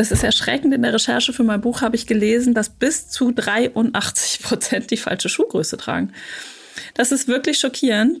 [0.00, 3.32] es ist erschreckend, in der Recherche für mein Buch habe ich gelesen, dass bis zu
[3.32, 6.12] 83 Prozent die falsche Schuhgröße tragen.
[6.94, 8.20] Das ist wirklich schockierend.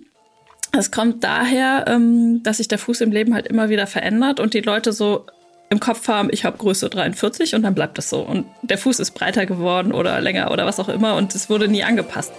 [0.76, 4.54] Es kommt daher, ähm, dass sich der Fuß im Leben halt immer wieder verändert und
[4.54, 5.26] die Leute so
[5.70, 8.20] im Kopf haben, ich habe Größe 43 und dann bleibt das so.
[8.22, 11.68] Und der Fuß ist breiter geworden oder länger oder was auch immer und es wurde
[11.68, 12.32] nie angepasst.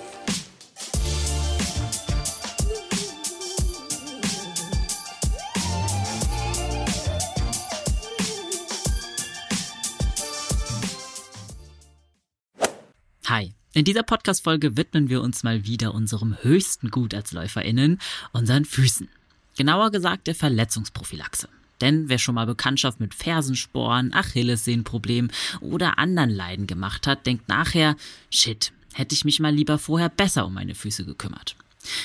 [13.79, 17.97] In dieser Podcast-Folge widmen wir uns mal wieder unserem höchsten Gut als LäuferInnen,
[18.33, 19.07] unseren Füßen.
[19.55, 21.47] Genauer gesagt der Verletzungsprophylaxe.
[21.79, 27.95] Denn wer schon mal Bekanntschaft mit Fersensporen, Achillessehnenproblemen oder anderen Leiden gemacht hat, denkt nachher,
[28.29, 31.55] shit, hätte ich mich mal lieber vorher besser um meine Füße gekümmert.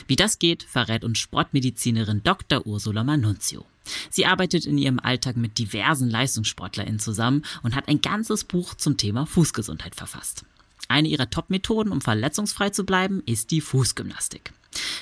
[0.06, 2.64] Wie das geht, verrät uns Sportmedizinerin Dr.
[2.68, 3.66] Ursula Manunzio.
[4.10, 8.96] Sie arbeitet in ihrem Alltag mit diversen LeistungssportlerInnen zusammen und hat ein ganzes Buch zum
[8.96, 10.44] Thema Fußgesundheit verfasst.
[10.88, 14.52] Eine ihrer Top-Methoden, um verletzungsfrei zu bleiben, ist die Fußgymnastik.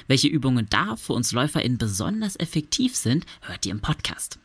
[0.06, 4.38] Welche Übungen da für uns LäuferInnen besonders effektiv sind, hört ihr im Podcast.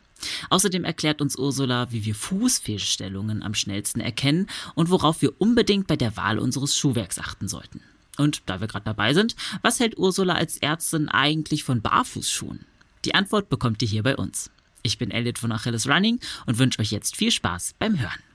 [0.50, 5.96] Außerdem erklärt uns Ursula, wie wir Fußfehlstellungen am schnellsten erkennen und worauf wir unbedingt bei
[5.96, 7.80] der Wahl unseres Schuhwerks achten sollten.
[8.16, 12.66] Und da wir gerade dabei sind, was hält Ursula als Ärztin eigentlich von Barfußschuhen?
[13.04, 14.50] Die Antwort bekommt ihr hier bei uns.
[14.82, 18.27] Ich bin Elliot von Achilles Running und wünsche euch jetzt viel Spaß beim Hören.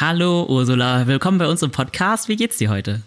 [0.00, 2.28] Hallo Ursula, willkommen bei uns im Podcast.
[2.28, 3.02] Wie geht's dir heute?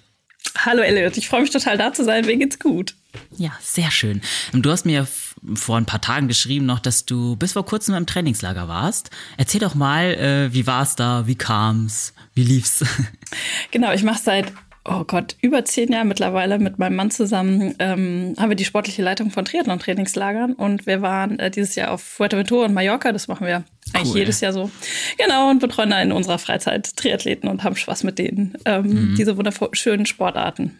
[0.58, 2.26] Hallo Elliot, ich freue mich total da zu sein.
[2.26, 2.96] Mir geht's gut.
[3.38, 4.22] Ja, sehr schön.
[4.52, 5.08] Du hast mir
[5.54, 9.10] vor ein paar Tagen geschrieben noch, dass du bis vor kurzem im Trainingslager warst.
[9.38, 12.84] Erzähl doch mal, äh, wie war's da, wie kam's, wie lief's?
[13.72, 14.52] Genau, ich mache seit
[14.84, 19.02] oh Gott, über zehn Jahre mittlerweile mit meinem Mann zusammen ähm, haben wir die sportliche
[19.02, 23.12] Leitung von Triathlon-Trainingslagern und wir waren äh, dieses Jahr auf Fuerteventura und Mallorca.
[23.12, 24.20] Das machen wir eigentlich cool.
[24.20, 24.72] jedes Jahr so.
[25.18, 29.16] Genau, und betreuen da in unserer Freizeit Triathleten und haben Spaß mit denen, ähm, mhm.
[29.16, 30.78] diese wunderschönen Sportarten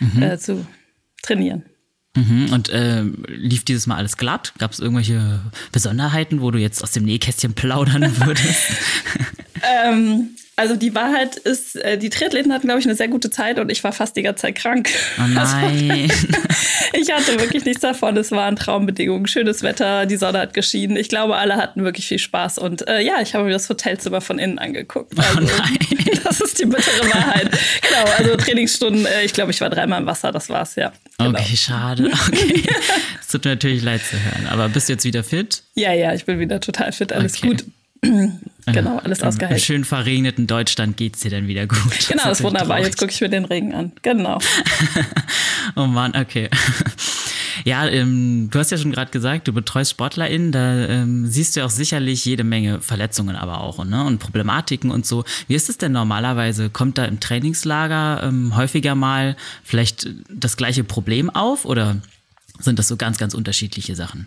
[0.00, 0.22] mhm.
[0.22, 0.66] äh, zu
[1.22, 1.64] trainieren.
[2.16, 2.52] Mhm.
[2.52, 4.52] Und äh, lief dieses Mal alles glatt?
[4.58, 5.40] Gab es irgendwelche
[5.70, 8.60] Besonderheiten, wo du jetzt aus dem Nähkästchen plaudern würdest?
[9.62, 13.58] ähm, also die Wahrheit ist, äh, die Triathleten hatten, glaube ich, eine sehr gute Zeit
[13.58, 14.90] und ich war fast die ganze Zeit krank.
[15.18, 16.12] Oh nein.
[16.92, 18.14] ich hatte wirklich nichts davon.
[18.18, 20.98] Es waren Traumbedingungen, schönes Wetter, die Sonne hat geschienen.
[20.98, 22.58] Ich glaube, alle hatten wirklich viel Spaß.
[22.58, 25.14] Und äh, ja, ich habe mir das Hotelzimmer von innen angeguckt.
[25.16, 25.78] Oh also, oh nein.
[26.22, 27.50] Das ist die bittere Wahrheit.
[27.80, 30.92] genau, also Trainingsstunden, äh, ich glaube, ich war dreimal im Wasser, das war's, ja.
[31.18, 31.30] Genau.
[31.30, 32.10] Okay, schade.
[32.28, 32.62] Okay.
[33.20, 34.46] Es tut mir natürlich leid zu hören.
[34.48, 35.62] Aber bist du jetzt wieder fit?
[35.74, 37.48] Ja, ja, ich bin wieder total fit, alles okay.
[37.48, 37.64] gut.
[38.00, 39.56] Genau, alles ausgehalten.
[39.56, 41.80] Im schön verregneten Deutschland geht es dir dann wieder gut.
[42.08, 42.76] Genau, das ist wunderbar.
[42.76, 42.86] Traurig.
[42.86, 43.92] Jetzt gucke ich mir den Regen an.
[44.02, 44.38] Genau.
[45.76, 46.48] oh Mann, okay.
[47.64, 51.60] Ja, ähm, du hast ja schon gerade gesagt, du betreust SportlerInnen, da ähm, siehst du
[51.60, 54.04] ja auch sicherlich jede Menge Verletzungen aber auch ne?
[54.04, 55.24] und Problematiken und so.
[55.46, 56.70] Wie ist es denn normalerweise?
[56.70, 61.96] Kommt da im Trainingslager ähm, häufiger mal vielleicht das gleiche Problem auf oder
[62.60, 64.26] sind das so ganz, ganz unterschiedliche Sachen?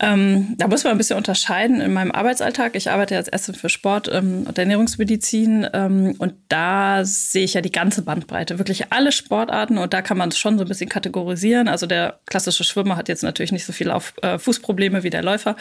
[0.00, 2.76] Ähm, da muss man ein bisschen unterscheiden in meinem Arbeitsalltag.
[2.76, 7.60] Ich arbeite als Ärztin für Sport ähm, und Ernährungsmedizin ähm, und da sehe ich ja
[7.60, 10.88] die ganze Bandbreite, wirklich alle Sportarten und da kann man es schon so ein bisschen
[10.88, 11.66] kategorisieren.
[11.66, 15.22] Also der klassische Schwimmer hat jetzt natürlich nicht so viel auf äh, Fußprobleme wie der
[15.22, 15.56] Läufer.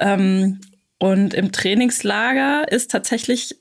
[0.00, 0.60] Ähm,
[0.98, 3.56] und im Trainingslager ist tatsächlich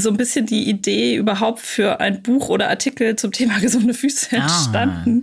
[0.00, 4.28] so ein bisschen die Idee überhaupt für ein Buch oder Artikel zum Thema gesunde Füße
[4.32, 4.42] ah.
[4.42, 5.22] entstanden.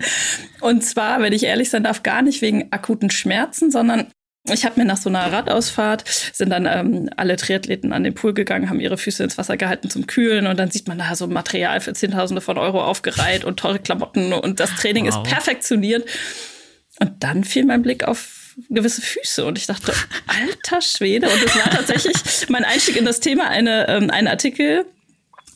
[0.61, 4.07] Und zwar, wenn ich ehrlich sein darf, gar nicht wegen akuten Schmerzen, sondern
[4.51, 8.33] ich habe mir nach so einer Radausfahrt, sind dann ähm, alle Triathleten an den Pool
[8.33, 11.27] gegangen, haben ihre Füße ins Wasser gehalten zum Kühlen und dann sieht man da so
[11.27, 15.15] Material für Zehntausende von Euro aufgereiht und teure Klamotten und das Training wow.
[15.15, 16.09] ist perfektioniert.
[16.99, 18.38] Und dann fiel mein Blick auf
[18.69, 19.45] gewisse Füße.
[19.45, 19.93] Und ich dachte,
[20.27, 21.27] alter Schwede.
[21.27, 22.15] Und es war tatsächlich
[22.49, 24.85] mein Einstieg in das Thema, eine, ähm, ein Artikel.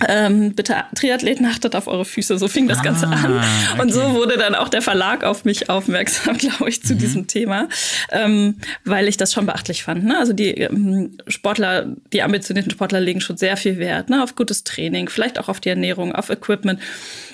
[0.08, 2.38] Ähm, bitte Triathleten achtet auf eure Füße.
[2.38, 3.38] So fing das ah, Ganze an.
[3.38, 3.82] Okay.
[3.82, 6.98] Und so wurde dann auch der Verlag auf mich aufmerksam, glaube ich, zu mhm.
[6.98, 7.70] diesem Thema,
[8.12, 10.04] ähm, weil ich das schon beachtlich fand.
[10.04, 10.18] Ne?
[10.18, 14.24] Also die ähm, Sportler, die ambitionierten Sportler legen schon sehr viel Wert ne?
[14.24, 16.80] auf gutes Training, vielleicht auch auf die Ernährung, auf Equipment.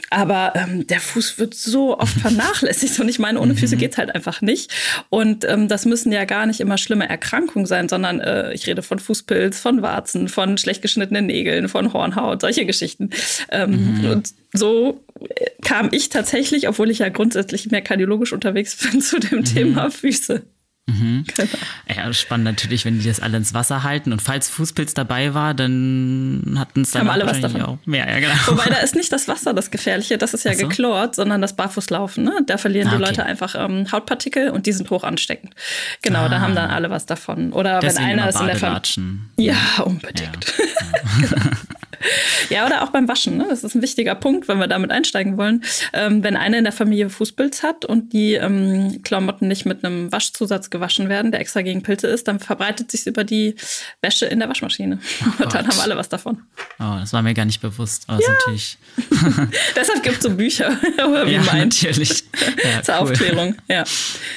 [0.09, 2.99] Aber ähm, der Fuß wird so oft vernachlässigt.
[2.99, 3.79] Und ich meine, ohne Füße mhm.
[3.79, 4.71] geht's halt einfach nicht.
[5.09, 8.81] Und ähm, das müssen ja gar nicht immer schlimme Erkrankungen sein, sondern äh, ich rede
[8.81, 13.09] von Fußpilz, von Warzen, von schlecht geschnittenen Nägeln, von Hornhaut, solche Geschichten.
[13.51, 14.09] Ähm, mhm.
[14.11, 19.19] Und so äh, kam ich tatsächlich, obwohl ich ja grundsätzlich mehr kardiologisch unterwegs bin, zu
[19.19, 19.45] dem mhm.
[19.45, 20.43] Thema Füße.
[20.89, 21.25] Mhm.
[21.35, 21.57] Genau.
[21.95, 24.11] Ja, spannend natürlich, wenn die das alle ins Wasser halten.
[24.11, 27.61] Und falls Fußpilz dabei war, dann hatten es dann Haben alle was davon.
[27.61, 28.09] auch mehr.
[28.09, 28.33] Ja, genau.
[28.47, 30.67] Wobei da ist nicht das Wasser das Gefährliche, das ist ja so.
[30.67, 32.23] geklort, sondern das Barfußlaufen.
[32.23, 32.41] Ne?
[32.45, 33.03] Da verlieren ah, okay.
[33.03, 35.53] die Leute einfach ähm, Hautpartikel und die sind hoch ansteckend.
[36.01, 36.29] Genau, ah.
[36.29, 37.53] da haben dann alle was davon.
[37.53, 39.19] Oder Deswegen wenn einer ist in der Familie.
[39.37, 40.53] Ja, unbedingt.
[40.57, 41.27] Ja.
[41.29, 41.78] genau.
[42.49, 43.37] Ja, oder auch beim Waschen.
[43.37, 43.45] Ne?
[43.49, 45.63] Das ist ein wichtiger Punkt, wenn wir damit einsteigen wollen.
[45.93, 50.11] Ähm, wenn einer in der Familie Fußpilz hat und die ähm, Klamotten nicht mit einem
[50.11, 53.55] Waschzusatz gewaschen werden, der extra gegen Pilze ist, dann verbreitet sich über die
[54.01, 54.99] Wäsche in der Waschmaschine.
[55.21, 56.41] Oh und dann haben alle was davon.
[56.79, 58.05] Oh, das war mir gar nicht bewusst.
[58.07, 58.29] Aber ja.
[58.29, 58.77] natürlich.
[59.75, 60.77] Deshalb gibt es so Bücher,
[61.25, 61.83] wie ja, meint.
[61.83, 62.23] natürlich.
[62.63, 63.11] Ja, Zur cool.
[63.11, 63.83] Aufklärung, ja.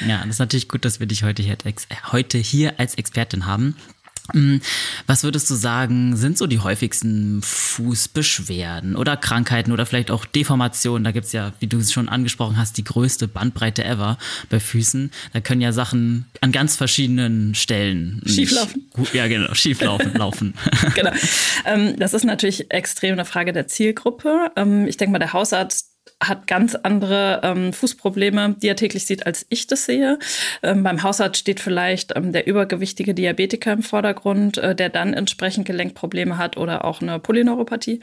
[0.06, 1.56] Ja, das ist natürlich gut, dass wir dich heute hier,
[2.10, 3.76] heute hier als Expertin haben.
[4.32, 4.58] Mm,
[5.06, 11.04] was würdest du sagen, sind so die häufigsten Fußbeschwerden oder Krankheiten oder vielleicht auch Deformationen?
[11.04, 14.60] Da gibt es ja, wie du es schon angesprochen hast, die größte Bandbreite ever bei
[14.60, 15.10] Füßen.
[15.32, 18.90] Da können ja Sachen an ganz verschiedenen Stellen schieflaufen.
[19.12, 20.54] Ja, genau, schieflaufen, laufen.
[20.94, 21.12] genau.
[21.64, 24.52] Ähm, das ist natürlich extrem eine Frage der Zielgruppe.
[24.56, 25.91] Ähm, ich denke mal, der Hausarzt
[26.22, 30.18] hat ganz andere ähm, Fußprobleme, die er täglich sieht, als ich das sehe.
[30.62, 35.66] Ähm, beim Hausarzt steht vielleicht ähm, der übergewichtige Diabetiker im Vordergrund, äh, der dann entsprechend
[35.66, 38.00] Gelenkprobleme hat oder auch eine Polyneuropathie.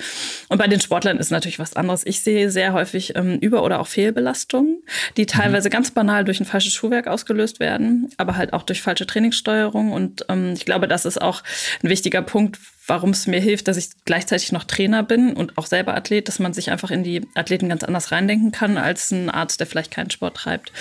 [0.50, 2.06] Und bei den Sportlern ist natürlich was anderes.
[2.06, 4.84] Ich sehe sehr häufig ähm, Über- oder auch Fehlbelastungen,
[5.18, 5.28] die mhm.
[5.28, 5.74] teilweise mhm.
[5.74, 9.92] ganz banal durch ein falsches Schuhwerk ausgelöst werden, aber halt auch durch falsche Trainingssteuerung.
[9.92, 11.44] Und ähm, ich glaube, das ist auch
[11.84, 12.60] ein wichtiger Punkt,
[12.90, 16.40] warum es mir hilft, dass ich gleichzeitig noch Trainer bin und auch selber Athlet, dass
[16.40, 19.92] man sich einfach in die Athleten ganz anders reindenken kann als ein Arzt, der vielleicht
[19.92, 20.72] keinen Sport treibt.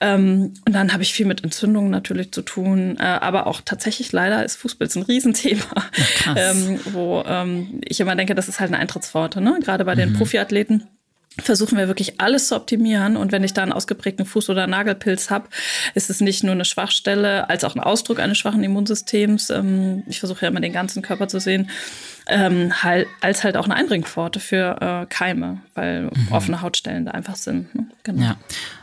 [0.00, 4.12] Ähm, und dann habe ich viel mit Entzündungen natürlich zu tun, äh, aber auch tatsächlich
[4.12, 5.64] leider ist Fußball ein Riesenthema,
[6.36, 9.58] ähm, wo ähm, ich immer denke, das ist halt eine Eintrittspforte, ne?
[9.62, 10.18] gerade bei den mhm.
[10.18, 10.86] Profiathleten
[11.40, 13.16] versuchen wir wirklich alles zu optimieren.
[13.16, 15.48] Und wenn ich da einen ausgeprägten Fuß- oder Nagelpilz habe,
[15.94, 19.50] ist es nicht nur eine Schwachstelle, als auch ein Ausdruck eines schwachen Immunsystems.
[19.50, 21.70] Ähm, ich versuche ja immer den ganzen Körper zu sehen
[22.28, 26.28] ähm, halt, als halt auch eine Einbringpforte für äh, Keime, weil mhm.
[26.30, 27.72] offene Hautstellen da einfach sind.
[27.74, 27.86] Ne?
[28.02, 28.22] Genau.
[28.22, 28.36] Ja.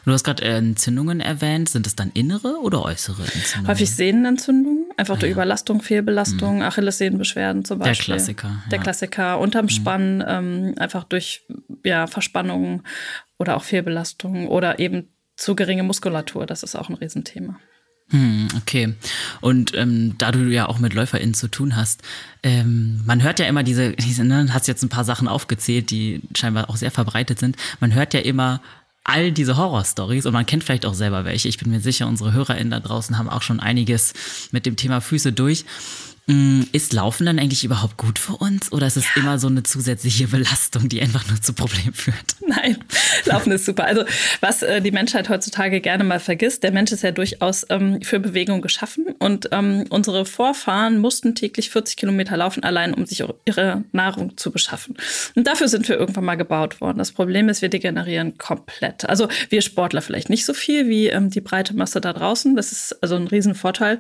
[0.06, 1.70] Du hast gerade Entzündungen erwähnt.
[1.70, 3.68] Sind es dann innere oder äußere Entzündungen?
[3.68, 5.36] Häufig Sehnenentzündungen, einfach ah, durch ja.
[5.36, 6.62] Überlastung, Fehlbelastung, mhm.
[6.62, 8.14] Achillessehnenbeschwerden zum Beispiel.
[8.14, 8.48] Der Klassiker.
[8.48, 8.70] Ja.
[8.72, 9.40] Der Klassiker.
[9.40, 9.70] Unterm mhm.
[9.70, 11.46] Spannen, ähm, einfach durch
[11.84, 12.84] ja, Verspannungen
[13.38, 16.46] oder auch Fehlbelastungen oder eben zu geringe Muskulatur.
[16.46, 17.60] Das ist auch ein Riesenthema.
[18.14, 18.94] Hm, okay.
[19.42, 22.04] Und ähm, da du ja auch mit LäuferInnen zu tun hast,
[22.44, 26.22] ähm, man hört ja immer diese, diese ne, hast jetzt ein paar Sachen aufgezählt, die
[26.38, 27.58] scheinbar auch sehr verbreitet sind.
[27.80, 28.62] Man hört ja immer
[29.04, 31.48] all diese Horrorstories und man kennt vielleicht auch selber welche.
[31.48, 34.14] Ich bin mir sicher, unsere HörerInnen da draußen haben auch schon einiges
[34.52, 35.66] mit dem Thema Füße durch.
[36.28, 39.22] Mm, ist Laufen dann eigentlich überhaupt gut für uns oder ist es ja.
[39.22, 42.38] immer so eine zusätzliche Belastung, die einfach nur zu Problemen führt?
[42.48, 42.78] Nein,
[43.26, 43.86] Laufen ist super.
[43.86, 44.04] Also
[44.42, 48.20] was äh, die Menschheit heutzutage gerne mal vergisst, der Mensch ist ja durchaus ähm, für
[48.20, 53.84] Bewegung geschaffen und ähm, unsere Vorfahren mussten täglich 40 Kilometer laufen, allein um sich ihre
[53.92, 54.96] Nahrung zu beschaffen.
[55.36, 56.98] Und dafür sind wir irgendwann mal gebaut worden.
[56.98, 59.08] Das Problem ist, wir degenerieren komplett.
[59.08, 62.56] Also wir Sportler vielleicht nicht so viel wie ähm, die breite Masse da draußen.
[62.56, 64.00] Das ist also ein Riesenvorteil.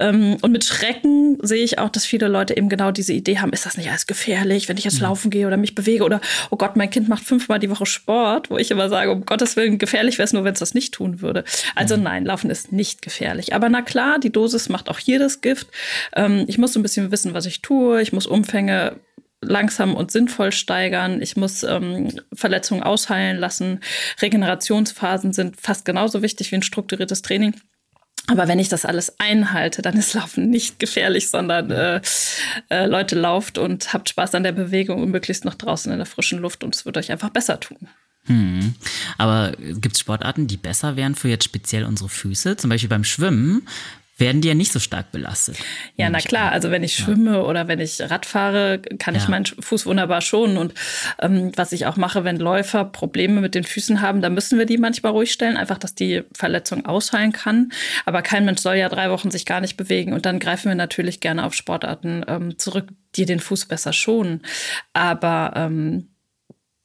[0.00, 3.52] Ähm, und mit Schrecken sehe ich auch, dass viele Leute eben genau diese Idee haben,
[3.52, 6.56] ist das nicht alles gefährlich, wenn ich jetzt laufen gehe oder mich bewege oder, oh
[6.56, 9.78] Gott, mein Kind macht fünfmal die Woche Sport, wo ich immer sage, um Gottes Willen,
[9.78, 11.44] gefährlich wäre es nur, wenn es das nicht tun würde.
[11.74, 13.54] Also nein, Laufen ist nicht gefährlich.
[13.54, 15.68] Aber na klar, die Dosis macht auch hier das Gift.
[16.14, 18.02] Ähm, ich muss so ein bisschen wissen, was ich tue.
[18.02, 19.00] Ich muss Umfänge
[19.40, 21.22] langsam und sinnvoll steigern.
[21.22, 23.80] Ich muss ähm, Verletzungen ausheilen lassen.
[24.20, 27.54] Regenerationsphasen sind fast genauso wichtig wie ein strukturiertes Training.
[28.28, 32.00] Aber wenn ich das alles einhalte, dann ist Laufen nicht gefährlich, sondern äh,
[32.70, 36.06] äh, Leute lauft und habt Spaß an der Bewegung und möglichst noch draußen in der
[36.06, 37.88] frischen Luft und es wird euch einfach besser tun.
[38.26, 38.74] Hm.
[39.18, 42.56] Aber gibt es Sportarten, die besser wären für jetzt speziell unsere Füße?
[42.56, 43.66] Zum Beispiel beim Schwimmen
[44.18, 45.58] werden die ja nicht so stark belastet.
[45.96, 46.50] Ja, na klar.
[46.52, 47.40] Also wenn ich schwimme ja.
[47.42, 49.20] oder wenn ich Rad fahre, kann ja.
[49.20, 50.56] ich meinen Fuß wunderbar schonen.
[50.56, 50.72] Und
[51.20, 54.64] ähm, was ich auch mache, wenn Läufer Probleme mit den Füßen haben, dann müssen wir
[54.64, 57.72] die manchmal ruhig stellen, einfach, dass die Verletzung ausheilen kann.
[58.06, 60.14] Aber kein Mensch soll ja drei Wochen sich gar nicht bewegen.
[60.14, 64.40] Und dann greifen wir natürlich gerne auf Sportarten ähm, zurück, die den Fuß besser schonen.
[64.94, 66.08] Aber ähm,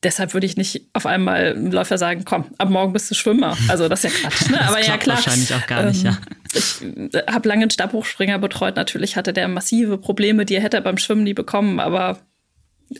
[0.03, 3.57] deshalb würde ich nicht auf einmal einem Läufer sagen, komm, ab morgen bist du Schwimmer.
[3.67, 4.49] Also das ist ja Quatsch.
[4.49, 4.61] Ne?
[4.61, 5.17] Aber ja klar.
[5.17, 6.17] Wahrscheinlich auch gar nicht, ähm, ja.
[6.53, 8.75] Ich äh, habe lange einen Stabhochspringer betreut.
[8.75, 12.19] Natürlich hatte der massive Probleme, die er hätte beim Schwimmen nie bekommen, aber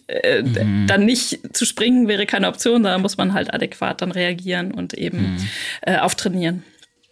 [0.07, 0.87] äh, mhm.
[0.87, 4.93] dann nicht zu springen wäre keine Option, sondern muss man halt adäquat dann reagieren und
[4.93, 5.47] eben mhm.
[5.81, 6.63] äh, auftrainieren.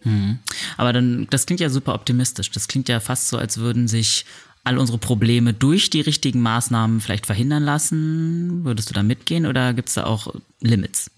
[0.02, 0.38] Mhm.
[0.76, 2.50] Aber dann, das klingt ja super optimistisch.
[2.50, 4.24] Das klingt ja fast so, als würden sich
[4.64, 8.64] all unsere Probleme durch die richtigen Maßnahmen vielleicht verhindern lassen?
[8.64, 11.10] Würdest du da mitgehen oder gibt es da auch Limits?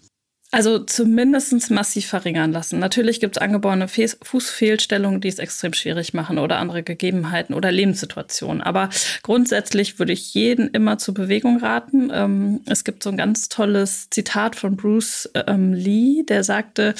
[0.54, 2.78] Also zumindest massiv verringern lassen.
[2.78, 8.60] Natürlich gibt es angeborene Fußfehlstellungen, die es extrem schwierig machen oder andere Gegebenheiten oder Lebenssituationen.
[8.60, 8.90] Aber
[9.22, 12.10] grundsätzlich würde ich jeden immer zur Bewegung raten.
[12.12, 16.94] Ähm, es gibt so ein ganz tolles Zitat von Bruce ähm, Lee, der sagte,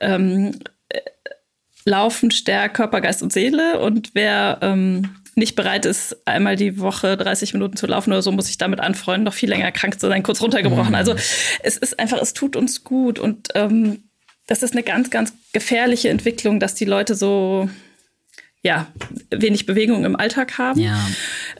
[0.00, 0.98] ähm, äh,
[1.84, 3.78] Laufen stärkt Körper, Geist und Seele.
[3.78, 8.32] Und wer ähm, nicht bereit ist, einmal die Woche 30 Minuten zu laufen oder so,
[8.32, 10.90] muss ich damit anfreunden, noch viel länger krank zu sein, kurz runtergebrochen.
[10.90, 10.94] Mhm.
[10.94, 11.14] Also
[11.62, 14.04] es ist einfach, es tut uns gut und ähm,
[14.46, 17.68] das ist eine ganz, ganz gefährliche Entwicklung, dass die Leute so
[18.62, 18.88] ja,
[19.30, 20.80] wenig Bewegung im Alltag haben.
[20.80, 20.98] Ja.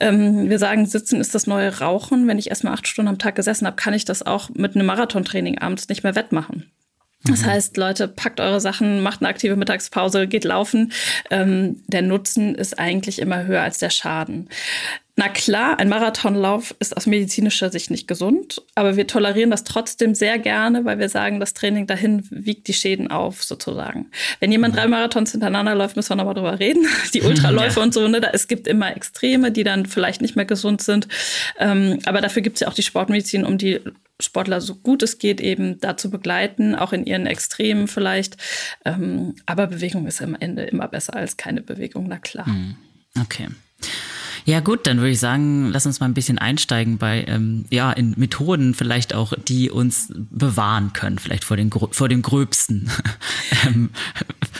[0.01, 2.27] Ähm, wir sagen, Sitzen ist das neue Rauchen.
[2.27, 4.87] Wenn ich erstmal acht Stunden am Tag gesessen habe, kann ich das auch mit einem
[4.87, 6.73] Marathontraining abends nicht mehr wettmachen.
[7.27, 7.47] Das mhm.
[7.47, 10.93] heißt, Leute, packt eure Sachen, macht eine aktive Mittagspause, geht laufen.
[11.31, 14.49] Ähm, der Nutzen ist eigentlich immer höher als der Schaden.
[15.19, 20.15] Na klar, ein Marathonlauf ist aus medizinischer Sicht nicht gesund, aber wir tolerieren das trotzdem
[20.15, 24.11] sehr gerne, weil wir sagen, das Training dahin wiegt die Schäden auf, sozusagen.
[24.41, 24.79] Wenn jemand mhm.
[24.79, 26.87] drei Marathons hintereinander läuft, müssen wir nochmal drüber reden.
[27.15, 27.85] Die Ultraläufe ja.
[27.85, 28.21] und so, ne?
[28.21, 31.09] Da, es gibt immer Extreme, die dann vielleicht nicht mehr gesund sind.
[31.59, 33.81] Ähm, aber dafür gibt es ja auch die Sportmedizin, um die
[34.21, 38.37] Sportler so gut es geht eben dazu begleiten, auch in ihren Extremen vielleicht.
[38.85, 42.49] Ähm, aber Bewegung ist am Ende immer besser als keine Bewegung, na klar.
[42.49, 42.77] Mhm.
[43.19, 43.49] Okay.
[44.47, 47.93] Ja gut, dann würde ich sagen, lass uns mal ein bisschen einsteigen bei ähm, ja
[47.93, 52.89] in Methoden vielleicht auch, die uns bewahren können, vielleicht vor den vor dem gröbsten.
[53.67, 53.91] ähm,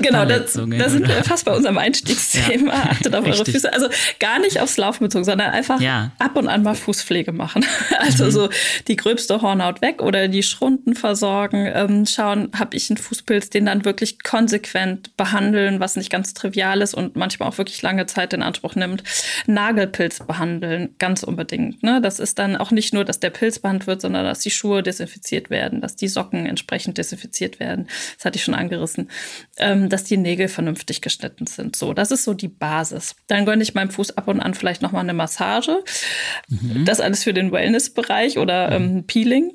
[0.01, 0.47] genau, da, da
[0.89, 2.67] sind wir fast bei unserem Einstiegsthema.
[2.77, 3.41] Ja, Achtet auf richtig.
[3.41, 3.73] eure Füße.
[3.73, 3.89] Also
[4.19, 6.11] gar nicht aufs Laufen bezogen, sondern einfach ja.
[6.19, 7.65] ab und an mal Fußpflege machen.
[7.99, 8.31] Also mhm.
[8.31, 8.49] so
[8.89, 11.71] die gröbste Hornhaut weg oder die Schrunden versorgen.
[11.73, 16.83] Ähm, schauen, habe ich einen Fußpilz, den dann wirklich konsequent behandeln, was nicht ganz trivial
[16.83, 19.03] ist und manchmal auch wirklich lange Zeit in Anspruch nimmt.
[19.47, 21.83] Nagel Nagelpilz behandeln, ganz unbedingt.
[21.83, 22.01] Ne?
[22.01, 24.83] Das ist dann auch nicht nur, dass der Pilz behandelt wird, sondern dass die Schuhe
[24.83, 27.89] desinfiziert werden, dass die Socken entsprechend desinfiziert werden.
[28.17, 29.11] Das hatte ich schon angerissen.
[29.59, 31.77] Ähm, dass die Nägel vernünftig geschnitten sind.
[31.77, 33.17] So, das ist so die Basis.
[33.27, 35.85] Dann gönne ich meinem Fuß ab und an vielleicht nochmal eine Massage.
[36.49, 36.85] Mhm.
[36.85, 39.53] Das alles für den Wellness-Bereich oder ähm, Peeling.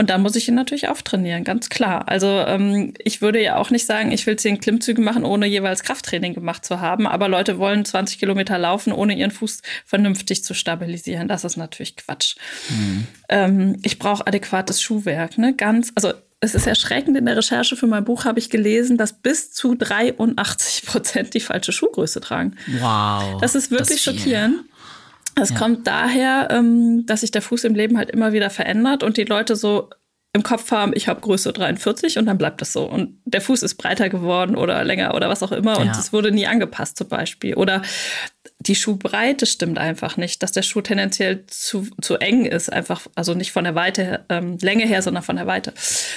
[0.00, 2.08] Und da muss ich ihn natürlich auftrainieren, ganz klar.
[2.08, 5.82] Also ähm, ich würde ja auch nicht sagen, ich will zehn Klimmzüge machen, ohne jeweils
[5.82, 7.06] Krafttraining gemacht zu haben.
[7.06, 11.28] Aber Leute wollen 20 Kilometer laufen, ohne ihren Fuß vernünftig zu stabilisieren.
[11.28, 12.36] Das ist natürlich Quatsch.
[12.70, 13.06] Mhm.
[13.28, 15.54] Ähm, ich brauche adäquates Schuhwerk, ne?
[15.54, 19.12] Ganz, also es ist erschreckend, in der Recherche für mein Buch habe ich gelesen, dass
[19.12, 22.56] bis zu 83 Prozent die falsche Schuhgröße tragen.
[22.78, 23.38] Wow.
[23.42, 24.64] Das ist wirklich das schockierend.
[25.36, 25.56] Es ja.
[25.56, 29.24] kommt daher, ähm, dass sich der Fuß im Leben halt immer wieder verändert und die
[29.24, 29.90] Leute so
[30.32, 32.84] im Kopf haben, ich habe Größe 43 und dann bleibt das so.
[32.84, 35.80] Und der Fuß ist breiter geworden oder länger oder was auch immer ja.
[35.80, 37.54] und es wurde nie angepasst zum Beispiel.
[37.54, 37.82] Oder
[38.60, 43.34] die Schuhbreite stimmt einfach nicht, dass der Schuh tendenziell zu, zu eng ist, einfach, also
[43.34, 45.72] nicht von der Weite, ähm, Länge her, sondern von der Weite.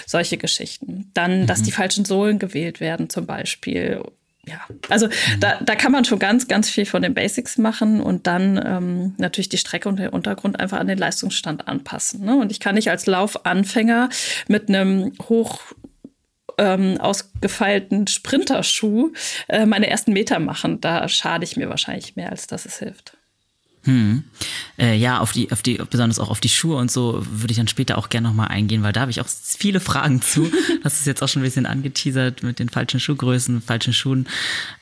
[0.05, 1.09] Solche Geschichten.
[1.15, 1.47] Dann, mhm.
[1.47, 4.03] dass die falschen Sohlen gewählt werden zum Beispiel
[4.45, 4.59] ja,
[4.89, 5.39] also mhm.
[5.39, 9.15] da, da kann man schon ganz, ganz viel von den Basics machen und dann ähm,
[9.17, 12.25] natürlich die Strecke und den Untergrund einfach an den Leistungsstand anpassen.
[12.25, 12.35] Ne?
[12.35, 14.09] Und ich kann nicht als Laufanfänger
[14.49, 15.61] mit einem hoch
[16.57, 19.13] ähm, ausgefeilten Sprinterschuh
[19.47, 20.81] äh, meine ersten Meter machen.
[20.81, 23.17] Da schade ich mir wahrscheinlich mehr, als dass es hilft.
[23.85, 24.23] Hm.
[24.77, 27.57] Äh, ja, auf die, auf die, besonders auch auf die Schuhe und so würde ich
[27.57, 30.51] dann später auch gerne nochmal eingehen, weil da habe ich auch viele Fragen zu.
[30.83, 34.27] Das ist jetzt auch schon ein bisschen angeteasert mit den falschen Schuhgrößen, falschen Schuhen.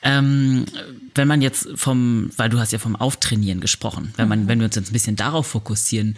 [0.02, 0.64] Ähm,
[1.14, 4.48] wenn man jetzt vom, weil du hast ja vom Auftrainieren gesprochen, wenn man, mhm.
[4.48, 6.16] wenn wir uns jetzt ein bisschen darauf fokussieren,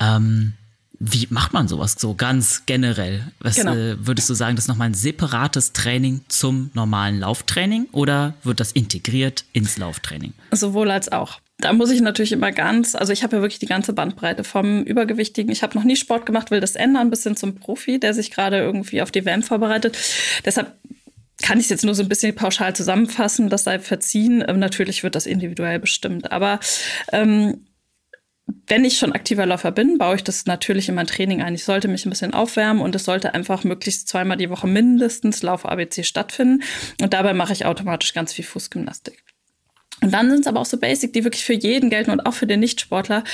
[0.00, 0.54] ähm,
[0.98, 3.30] wie macht man sowas so ganz generell?
[3.40, 3.74] Was genau.
[3.74, 8.60] äh, würdest du sagen, das ist nochmal ein separates Training zum normalen Lauftraining oder wird
[8.60, 10.32] das integriert ins Lauftraining?
[10.52, 13.66] Sowohl als auch da muss ich natürlich immer ganz, also ich habe ja wirklich die
[13.66, 15.50] ganze Bandbreite vom Übergewichtigen.
[15.50, 18.30] Ich habe noch nie Sport gemacht, will das ändern, bis hin zum Profi, der sich
[18.30, 19.96] gerade irgendwie auf die WM vorbereitet.
[20.44, 20.76] Deshalb
[21.42, 24.44] kann ich es jetzt nur so ein bisschen pauschal zusammenfassen, das sei verziehen.
[24.46, 26.30] Ähm, natürlich wird das individuell bestimmt.
[26.30, 26.60] Aber
[27.12, 27.66] ähm,
[28.66, 31.54] wenn ich schon aktiver Läufer bin, baue ich das natürlich in mein Training ein.
[31.54, 35.42] Ich sollte mich ein bisschen aufwärmen und es sollte einfach möglichst zweimal die Woche mindestens
[35.42, 36.62] Lauf-ABC stattfinden.
[37.00, 39.25] Und dabei mache ich automatisch ganz viel Fußgymnastik.
[40.02, 42.34] Und dann sind es aber auch so Basic, die wirklich für jeden gelten und auch
[42.34, 43.24] für den Nichtsportler.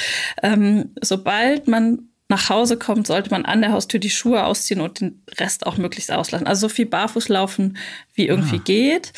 [0.42, 5.00] Ähm, sobald man nach Hause kommt, sollte man an der Haustür die Schuhe ausziehen und
[5.00, 6.46] den Rest auch möglichst auslassen.
[6.46, 7.76] Also so viel barfuß laufen,
[8.14, 8.62] wie irgendwie ah.
[8.64, 9.12] geht.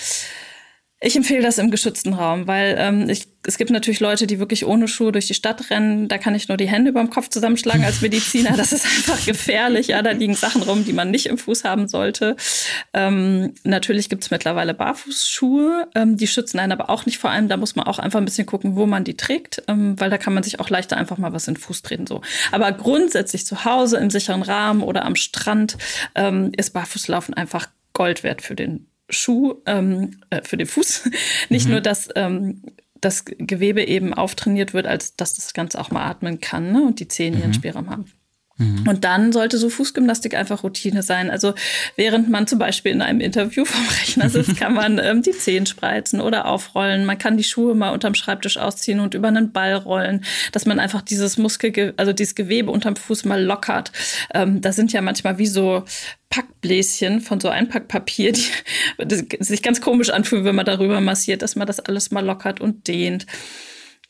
[1.00, 4.64] Ich empfehle das im geschützten Raum, weil ähm, ich, es gibt natürlich Leute, die wirklich
[4.64, 6.08] ohne Schuhe durch die Stadt rennen.
[6.08, 8.56] Da kann ich nur die Hände über dem Kopf zusammenschlagen als Mediziner.
[8.56, 9.88] Das ist einfach gefährlich.
[9.88, 12.36] Ja, da liegen Sachen rum, die man nicht im Fuß haben sollte.
[12.94, 15.88] Ähm, natürlich gibt es mittlerweile Barfußschuhe.
[15.94, 17.48] Ähm, die schützen einen aber auch nicht vor allem.
[17.48, 20.16] Da muss man auch einfach ein bisschen gucken, wo man die trägt, ähm, weil da
[20.16, 22.06] kann man sich auch leichter einfach mal was in den Fuß treten.
[22.06, 22.22] So.
[22.50, 25.76] Aber grundsätzlich zu Hause im sicheren Rahmen oder am Strand
[26.14, 31.10] ähm, ist Barfußlaufen einfach Gold wert für den Schuh ähm, äh, für den Fuß.
[31.48, 31.72] Nicht mhm.
[31.72, 32.62] nur, dass ähm,
[33.00, 36.82] das Gewebe eben auftrainiert wird, als dass das Ganze auch mal atmen kann ne?
[36.82, 37.54] und die Zähne ihren mhm.
[37.54, 38.12] Spielraum haben.
[38.56, 38.86] Mhm.
[38.88, 41.28] Und dann sollte so Fußgymnastik einfach Routine sein.
[41.28, 41.54] Also
[41.96, 45.66] während man zum Beispiel in einem Interview vom Rechner sitzt, kann man ähm, die Zehen
[45.66, 47.04] spreizen oder aufrollen.
[47.04, 50.78] Man kann die Schuhe mal unterm Schreibtisch ausziehen und über einen Ball rollen, dass man
[50.78, 53.90] einfach dieses Muskel, also dieses Gewebe unterm Fuß mal lockert.
[54.32, 55.84] Ähm, da sind ja manchmal wie so
[56.30, 58.46] Packbläschen von so Einpackpapier, die,
[59.04, 62.60] die sich ganz komisch anfühlen, wenn man darüber massiert, dass man das alles mal lockert
[62.60, 63.26] und dehnt.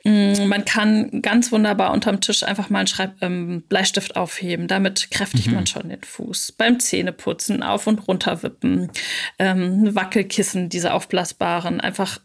[0.04, 4.68] Mm, man kann ganz wunderbar unterm Tisch einfach mal einen Schreib ähm, Bleistift aufheben.
[4.68, 5.54] Damit kräftigt mhm.
[5.54, 6.52] man schon den Fuß.
[6.52, 8.90] Beim Zähneputzen auf und runter wippen.
[9.38, 12.20] Ähm, Wackelkissen, diese aufblasbaren, einfach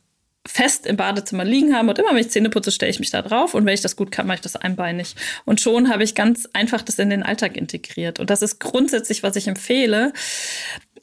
[0.48, 1.89] fest im Badezimmer liegen haben.
[1.89, 3.53] Und immer, wenn ich Zähne putze, stelle ich mich da drauf.
[3.53, 5.15] Und wenn ich das gut kann, mache ich das einbeinig.
[5.45, 8.19] Und schon habe ich ganz einfach das in den Alltag integriert.
[8.19, 10.12] Und das ist grundsätzlich, was ich empfehle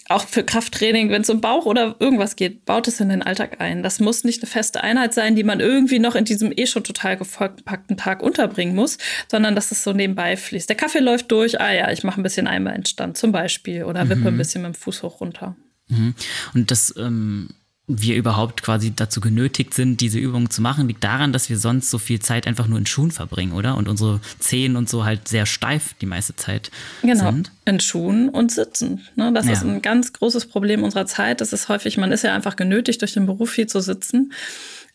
[0.08, 3.60] auch für Krafttraining, wenn es um Bauch oder irgendwas geht, baut es in den Alltag
[3.60, 3.82] ein.
[3.82, 6.84] Das muss nicht eine feste Einheit sein, die man irgendwie noch in diesem eh schon
[6.84, 8.98] total gefolgten Tag unterbringen muss,
[9.28, 10.68] sondern dass es so nebenbei fließt.
[10.68, 14.20] Der Kaffee läuft durch, ah ja, ich mache ein bisschen Einmalentstand zum Beispiel oder wippe
[14.20, 14.26] mhm.
[14.28, 15.56] ein bisschen mit dem Fuß hoch runter.
[15.88, 16.14] Mhm.
[16.54, 17.50] Und das ähm
[17.88, 21.88] wir überhaupt quasi dazu genötigt sind, diese Übungen zu machen, liegt daran, dass wir sonst
[21.88, 23.76] so viel Zeit einfach nur in Schuhen verbringen, oder?
[23.76, 27.30] Und unsere Zehen und so halt sehr steif die meiste Zeit genau.
[27.30, 27.52] sind.
[27.64, 29.06] In Schuhen und sitzen.
[29.14, 29.32] Ne?
[29.32, 29.52] Das ja.
[29.52, 31.40] ist ein ganz großes Problem unserer Zeit.
[31.40, 34.32] Das ist häufig, man ist ja einfach genötigt, durch den Beruf viel zu sitzen.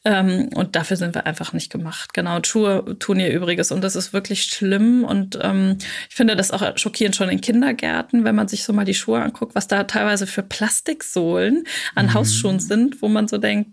[0.04, 2.14] Ähm, und dafür sind wir einfach nicht gemacht.
[2.14, 5.04] Genau, Schuhe tun ihr Übriges und das ist wirklich schlimm.
[5.04, 5.78] Und ähm,
[6.10, 9.22] ich finde das auch schockierend schon in Kindergärten, wenn man sich so mal die Schuhe
[9.22, 12.14] anguckt, was da teilweise für Plastiksohlen an mhm.
[12.16, 13.70] Hausschuhen sind, wo man so denkt,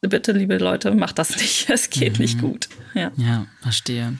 [0.00, 1.68] bitte, liebe Leute, macht das nicht.
[1.70, 2.22] Es geht mhm.
[2.22, 2.68] nicht gut.
[2.94, 4.18] Ja, ja verstehe.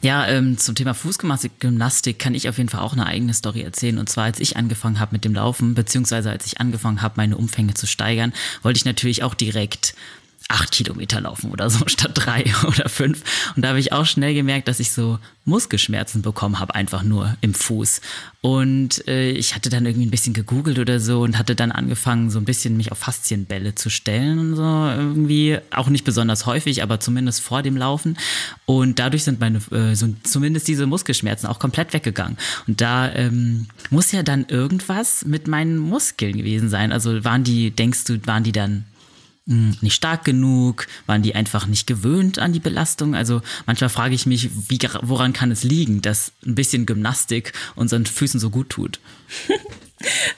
[0.00, 3.62] Ja, ähm, zum Thema Fußgymnastik Gymnastik kann ich auf jeden Fall auch eine eigene Story
[3.62, 3.98] erzählen.
[3.98, 7.36] Und zwar, als ich angefangen habe mit dem Laufen, beziehungsweise als ich angefangen habe, meine
[7.36, 9.94] Umfänge zu steigern, wollte ich natürlich auch direkt
[10.48, 13.22] acht Kilometer laufen oder so statt drei oder fünf.
[13.56, 17.36] Und da habe ich auch schnell gemerkt, dass ich so Muskelschmerzen bekommen habe, einfach nur
[17.40, 18.00] im Fuß.
[18.42, 22.30] Und äh, ich hatte dann irgendwie ein bisschen gegoogelt oder so und hatte dann angefangen,
[22.30, 25.58] so ein bisschen mich auf Faszienbälle zu stellen und so irgendwie.
[25.70, 28.16] Auch nicht besonders häufig, aber zumindest vor dem Laufen.
[28.66, 32.36] Und dadurch sind meine, äh, so zumindest diese Muskelschmerzen auch komplett weggegangen.
[32.66, 36.92] Und da ähm, muss ja dann irgendwas mit meinen Muskeln gewesen sein.
[36.92, 38.84] Also waren die, denkst du, waren die dann
[39.44, 40.86] nicht stark genug?
[41.06, 43.14] Waren die einfach nicht gewöhnt an die Belastung?
[43.14, 48.06] Also manchmal frage ich mich, wie, woran kann es liegen, dass ein bisschen Gymnastik unseren
[48.06, 49.00] Füßen so gut tut?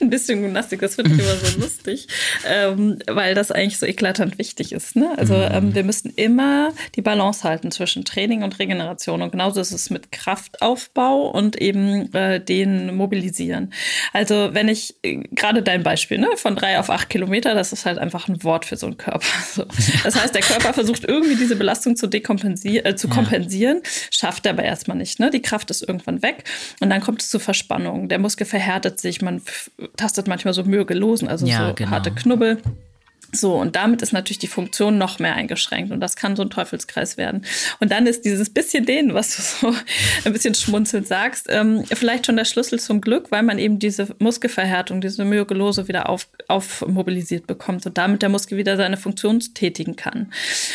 [0.00, 2.08] ein bisschen Gymnastik, das finde ich immer so lustig,
[2.46, 4.96] ähm, weil das eigentlich so eklatant wichtig ist.
[4.96, 5.12] Ne?
[5.16, 5.48] Also mhm.
[5.52, 9.90] ähm, wir müssen immer die Balance halten zwischen Training und Regeneration und genauso ist es
[9.90, 13.72] mit Kraftaufbau und eben äh, den Mobilisieren.
[14.12, 17.86] Also wenn ich äh, gerade dein Beispiel ne, von drei auf acht Kilometer, das ist
[17.86, 19.24] halt einfach ein Wort für so einen Körper.
[19.54, 19.64] So.
[20.02, 24.52] Das heißt, der Körper versucht irgendwie diese Belastung zu dekompensieren, äh, zu kompensieren, schafft er
[24.52, 25.20] aber erstmal nicht.
[25.20, 25.30] Ne?
[25.30, 26.44] Die Kraft ist irgendwann weg
[26.80, 28.08] und dann kommt es zu Verspannungen.
[28.08, 29.40] Der Muskel verhärtet sich, man
[29.96, 31.90] tastet manchmal so Mühegelosen, also ja, so genau.
[31.90, 32.58] harte Knubbel.
[33.34, 36.50] So, und damit ist natürlich die Funktion noch mehr eingeschränkt und das kann so ein
[36.50, 37.44] Teufelskreis werden.
[37.80, 39.74] Und dann ist dieses bisschen den, was du so
[40.24, 44.14] ein bisschen schmunzelnd sagst, ähm, vielleicht schon der Schlüssel zum Glück, weil man eben diese
[44.20, 49.96] Muskelverhärtung, diese Myogelose wieder auf, aufmobilisiert bekommt und damit der Muskel wieder seine Funktion tätigen
[49.96, 50.32] kann.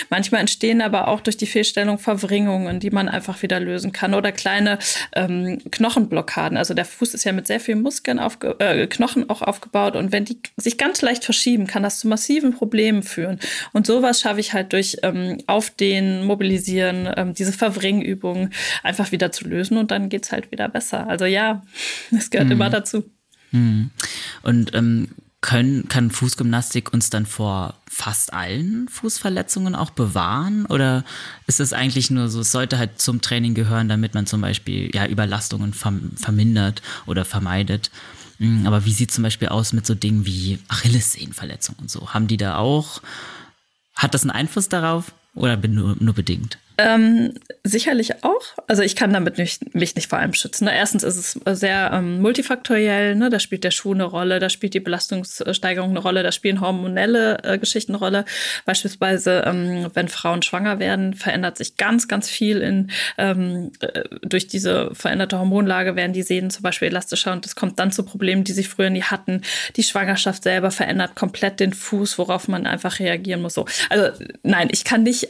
[0.09, 4.31] Manchmal entstehen aber auch durch die Fehlstellung Verwringungen, die man einfach wieder lösen kann oder
[4.31, 4.79] kleine
[5.15, 6.57] ähm, Knochenblockaden.
[6.57, 10.11] Also der Fuß ist ja mit sehr vielen Muskeln, aufge äh, Knochen auch aufgebaut und
[10.11, 13.39] wenn die sich ganz leicht verschieben, kann das zu massiven massiven Problemen führen.
[13.73, 19.31] Und sowas schaffe ich halt durch ähm, auf den Mobilisieren, ähm, diese Verwringübungen einfach wieder
[19.31, 21.07] zu lösen und dann geht es halt wieder besser.
[21.07, 21.63] Also ja,
[22.11, 22.53] es gehört mhm.
[22.53, 23.03] immer dazu.
[23.51, 23.91] Mhm.
[24.43, 25.09] Und ähm,
[25.41, 30.65] können, kann Fußgymnastik uns dann vor fast allen Fußverletzungen auch bewahren?
[30.65, 31.05] Oder
[31.47, 34.91] ist es eigentlich nur so, es sollte halt zum Training gehören, damit man zum Beispiel
[34.93, 37.89] ja, Überlastungen vermindert oder vermeidet?
[38.39, 42.13] Hm, aber wie sieht zum Beispiel aus mit so Dingen wie Achillessehnenverletzungen und so?
[42.13, 43.01] Haben die da auch,
[43.95, 46.57] hat das einen Einfluss darauf oder nur, nur bedingt?
[46.79, 47.33] Ähm,
[47.65, 48.41] sicherlich auch.
[48.67, 50.63] Also ich kann damit nicht, mich nicht vor allem schützen.
[50.63, 50.73] Ne?
[50.73, 53.15] Erstens ist es sehr ähm, multifaktoriell.
[53.15, 53.29] Ne?
[53.29, 57.43] Da spielt der Schuh eine Rolle, da spielt die Belastungssteigerung eine Rolle, da spielen hormonelle
[57.43, 58.25] äh, Geschichten eine Rolle.
[58.63, 64.47] Beispielsweise, ähm, wenn Frauen schwanger werden, verändert sich ganz, ganz viel in ähm, äh, durch
[64.47, 68.45] diese veränderte Hormonlage werden die Sehnen zum Beispiel elastischer und es kommt dann zu Problemen,
[68.45, 69.41] die sich früher nie hatten.
[69.75, 73.55] Die Schwangerschaft selber verändert komplett den Fuß, worauf man einfach reagieren muss.
[73.55, 73.65] So.
[73.89, 75.27] Also nein, ich kann nicht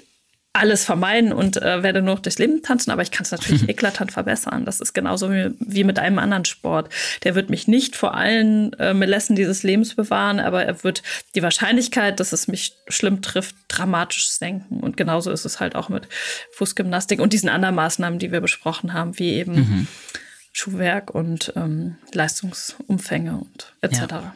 [0.52, 4.12] alles vermeiden und äh, werde nur durchs Leben tanzen, aber ich kann es natürlich eklatant
[4.12, 4.66] verbessern.
[4.66, 6.92] Das ist genauso wie, wie, mit einem anderen Sport.
[7.24, 11.04] Der wird mich nicht vor allen äh, Melessen dieses Lebens bewahren, aber er wird
[11.36, 14.80] die Wahrscheinlichkeit, dass es mich schlimm trifft, dramatisch senken.
[14.80, 16.08] Und genauso ist es halt auch mit
[16.54, 19.88] Fußgymnastik und diesen anderen Maßnahmen, die wir besprochen haben, wie eben mhm.
[20.52, 24.00] Schuhwerk und ähm, Leistungsumfänge und etc.
[24.10, 24.36] Ja.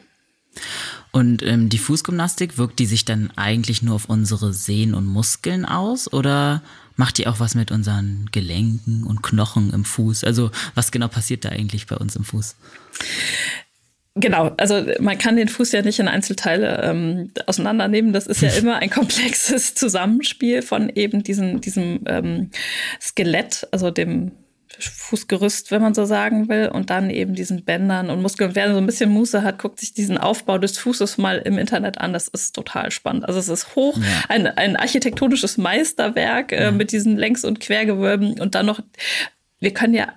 [1.12, 5.64] Und ähm, die Fußgymnastik, wirkt die sich dann eigentlich nur auf unsere Sehnen und Muskeln
[5.64, 6.62] aus oder
[6.96, 10.24] macht die auch was mit unseren Gelenken und Knochen im Fuß?
[10.24, 12.56] Also was genau passiert da eigentlich bei uns im Fuß?
[14.16, 18.12] Genau, also man kann den Fuß ja nicht in Einzelteile ähm, auseinandernehmen.
[18.12, 22.50] Das ist ja immer ein komplexes Zusammenspiel von eben diesem, diesem ähm,
[23.00, 24.32] Skelett, also dem
[24.80, 28.54] Fußgerüst, wenn man so sagen will, und dann eben diesen Bändern und Muskeln.
[28.54, 31.98] wer so ein bisschen Muße hat, guckt sich diesen Aufbau des Fußes mal im Internet
[31.98, 32.12] an.
[32.12, 33.26] Das ist total spannend.
[33.26, 34.04] Also es ist hoch, ja.
[34.28, 36.70] ein, ein architektonisches Meisterwerk äh, ja.
[36.70, 38.80] mit diesen Längs- und Quergewölben und dann noch,
[39.60, 40.12] wir können ja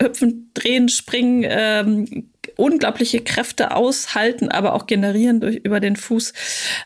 [0.00, 6.32] hüpfen, drehen, springen, ähm, unglaubliche Kräfte aushalten, aber auch generieren durch über den Fuß.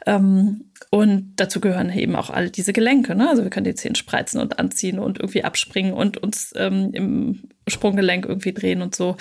[0.06, 3.14] Ähm, und dazu gehören eben auch all diese Gelenke.
[3.14, 3.28] Ne?
[3.28, 7.48] Also wir können die Zehen spreizen und anziehen und irgendwie abspringen und uns ähm, im
[7.66, 9.16] Sprunggelenk irgendwie drehen und so.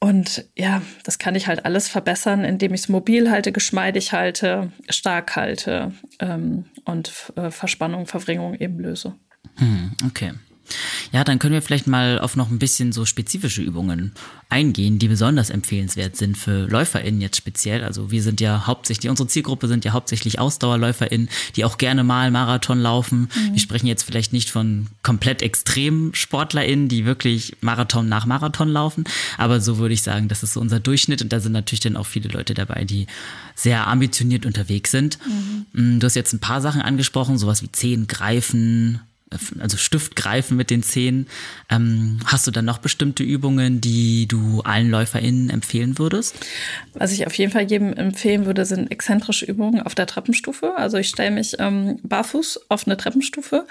[0.00, 4.72] Und ja, das kann ich halt alles verbessern, indem ich es mobil halte, geschmeidig halte,
[4.88, 9.14] stark halte ähm, und äh, Verspannung, Verwringung eben löse.
[9.56, 10.32] Hm, okay.
[11.12, 14.12] Ja, dann können wir vielleicht mal auf noch ein bisschen so spezifische Übungen
[14.50, 17.84] eingehen, die besonders empfehlenswert sind für LäuferInnen jetzt speziell.
[17.84, 22.30] Also wir sind ja hauptsächlich, unsere Zielgruppe sind ja hauptsächlich AusdauerläuferInnen, die auch gerne mal
[22.30, 23.28] Marathon laufen.
[23.34, 23.52] Mhm.
[23.52, 29.04] Wir sprechen jetzt vielleicht nicht von komplett extremen SportlerInnen, die wirklich Marathon nach Marathon laufen,
[29.36, 31.96] aber so würde ich sagen, das ist so unser Durchschnitt und da sind natürlich dann
[31.96, 33.06] auch viele Leute dabei, die
[33.54, 35.18] sehr ambitioniert unterwegs sind.
[35.26, 35.96] Mhm.
[35.96, 39.00] Mm, du hast jetzt ein paar Sachen angesprochen, sowas wie Zehen greifen,
[39.58, 41.28] also Stift greifen mit den Zehen.
[41.70, 46.36] Ähm, hast du dann noch bestimmte Übungen, die du allen LäuferInnen empfehlen würdest?
[46.94, 50.76] Was ich auf jeden Fall jedem empfehlen würde, sind exzentrische Übungen auf der Treppenstufe.
[50.76, 53.66] Also ich stelle mich ähm, barfuß auf eine Treppenstufe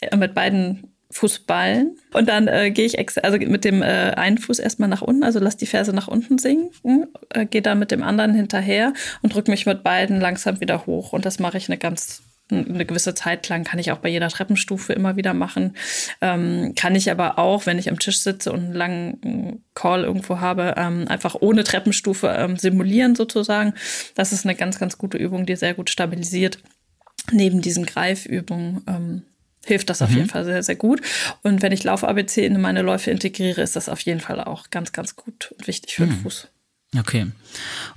[0.00, 4.60] äh, mit beiden Fußballen und dann äh, gehe ich also mit dem äh, einen Fuß
[4.60, 8.04] erstmal nach unten, also lass die Ferse nach unten sinken, äh, gehe dann mit dem
[8.04, 11.78] anderen hinterher und drücke mich mit beiden langsam wieder hoch und das mache ich eine
[11.78, 15.76] ganz eine gewisse Zeit lang kann ich auch bei jeder Treppenstufe immer wieder machen.
[16.20, 20.40] Ähm, kann ich aber auch, wenn ich am Tisch sitze und einen langen Call irgendwo
[20.40, 23.74] habe, ähm, einfach ohne Treppenstufe ähm, simulieren sozusagen.
[24.14, 26.58] Das ist eine ganz, ganz gute Übung, die sehr gut stabilisiert.
[27.32, 29.22] Neben diesen Greifübungen ähm,
[29.64, 30.06] hilft das mhm.
[30.06, 31.00] auf jeden Fall sehr, sehr gut.
[31.42, 34.92] Und wenn ich Lauf-ABC in meine Läufe integriere, ist das auf jeden Fall auch ganz,
[34.92, 36.10] ganz gut und wichtig für mhm.
[36.10, 36.48] den Fuß.
[36.98, 37.30] Okay.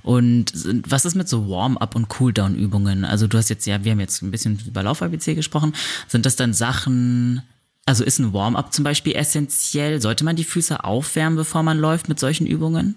[0.02, 0.52] Und
[0.88, 3.04] was ist mit so Warm-up und Cooldown-Übungen?
[3.04, 5.74] Also du hast jetzt ja, wir haben jetzt ein bisschen über Lauf-ABC gesprochen.
[6.06, 7.42] Sind das dann Sachen,
[7.86, 10.00] also ist ein Warm-up zum Beispiel essentiell?
[10.00, 12.94] Sollte man die Füße aufwärmen, bevor man läuft mit solchen Übungen?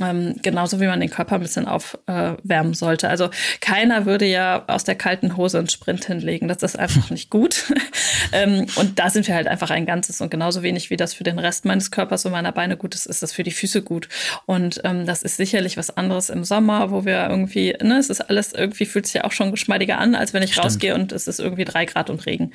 [0.00, 3.08] Ähm, genauso wie man den Körper ein bisschen aufwärmen äh, sollte.
[3.08, 6.48] Also keiner würde ja aus der kalten Hose einen Sprint hinlegen.
[6.48, 7.72] Das ist einfach nicht gut.
[8.32, 10.20] ähm, und da sind wir halt einfach ein Ganzes.
[10.20, 13.06] Und genauso wenig wie das für den Rest meines Körpers und meiner Beine gut ist,
[13.06, 14.08] ist das für die Füße gut.
[14.46, 18.20] Und ähm, das ist sicherlich was anderes im Sommer, wo wir irgendwie, ne, es ist
[18.20, 20.66] alles irgendwie, fühlt sich ja auch schon geschmeidiger an, als wenn ich Stimmt.
[20.66, 22.52] rausgehe und es ist irgendwie drei Grad und Regen.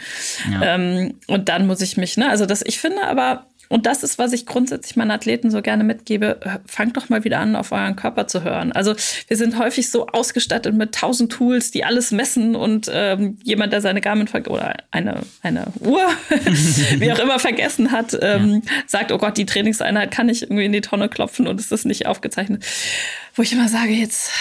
[0.52, 0.76] Ja.
[0.76, 4.18] Ähm, und dann muss ich mich, ne, also das, ich finde aber, und das ist,
[4.18, 6.40] was ich grundsätzlich meinen Athleten so gerne mitgebe.
[6.66, 8.72] Fangt doch mal wieder an, auf euren Körper zu hören.
[8.72, 8.96] Also
[9.28, 13.82] wir sind häufig so ausgestattet mit tausend Tools, die alles messen und ähm, jemand, der
[13.82, 16.06] seine Garmin oder eine, eine Uhr,
[16.98, 18.72] wie auch immer, vergessen hat, ähm, ja.
[18.88, 21.86] sagt, oh Gott, die Trainingseinheit kann ich irgendwie in die Tonne klopfen und es ist
[21.86, 22.66] nicht aufgezeichnet.
[23.36, 24.32] Wo ich immer sage, jetzt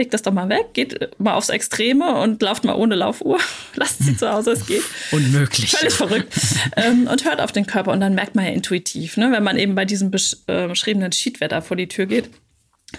[0.00, 3.38] legt das doch mal weg, geht mal aufs Extreme und lauft mal ohne Laufuhr.
[3.74, 4.82] Lasst sie zu Hause, es geht.
[5.12, 5.70] Unmöglich.
[5.70, 6.32] Völlig verrückt.
[6.76, 9.58] ähm, und hört auf den Körper und dann merkt man ja intuitiv, ne, wenn man
[9.58, 10.10] eben bei diesem
[10.46, 12.30] äh, beschriebenen Sheetwetter vor die Tür geht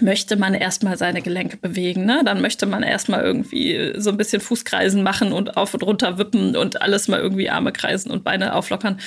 [0.00, 2.04] möchte man erstmal seine Gelenke bewegen.
[2.04, 2.22] Ne?
[2.24, 6.56] Dann möchte man erstmal irgendwie so ein bisschen Fußkreisen machen und auf und runter wippen
[6.56, 8.98] und alles mal irgendwie Arme kreisen und Beine auflockern.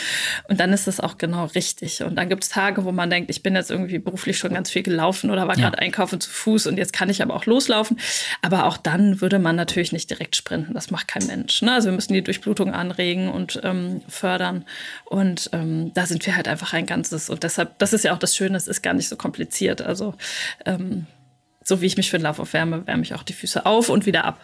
[0.47, 2.03] Und dann ist das auch genau richtig.
[2.03, 4.69] Und dann gibt es Tage, wo man denkt, ich bin jetzt irgendwie beruflich schon ganz
[4.69, 5.63] viel gelaufen oder war ja.
[5.63, 7.97] gerade einkaufen zu Fuß und jetzt kann ich aber auch loslaufen.
[8.41, 10.73] Aber auch dann würde man natürlich nicht direkt sprinten.
[10.73, 11.61] Das macht kein Mensch.
[11.61, 11.73] Ne?
[11.73, 14.65] Also wir müssen die Durchblutung anregen und ähm, fördern.
[15.05, 17.29] Und ähm, da sind wir halt einfach ein Ganzes.
[17.29, 19.81] Und deshalb, das ist ja auch das Schöne, es ist gar nicht so kompliziert.
[19.81, 20.13] Also
[20.65, 20.74] ähm,
[21.63, 24.05] so wie ich mich für den Lauf aufwärme, wärme ich auch die Füße auf und
[24.05, 24.39] wieder ab.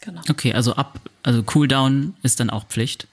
[0.00, 0.20] Genau.
[0.30, 3.08] Okay, also ab, also Cooldown ist dann auch Pflicht.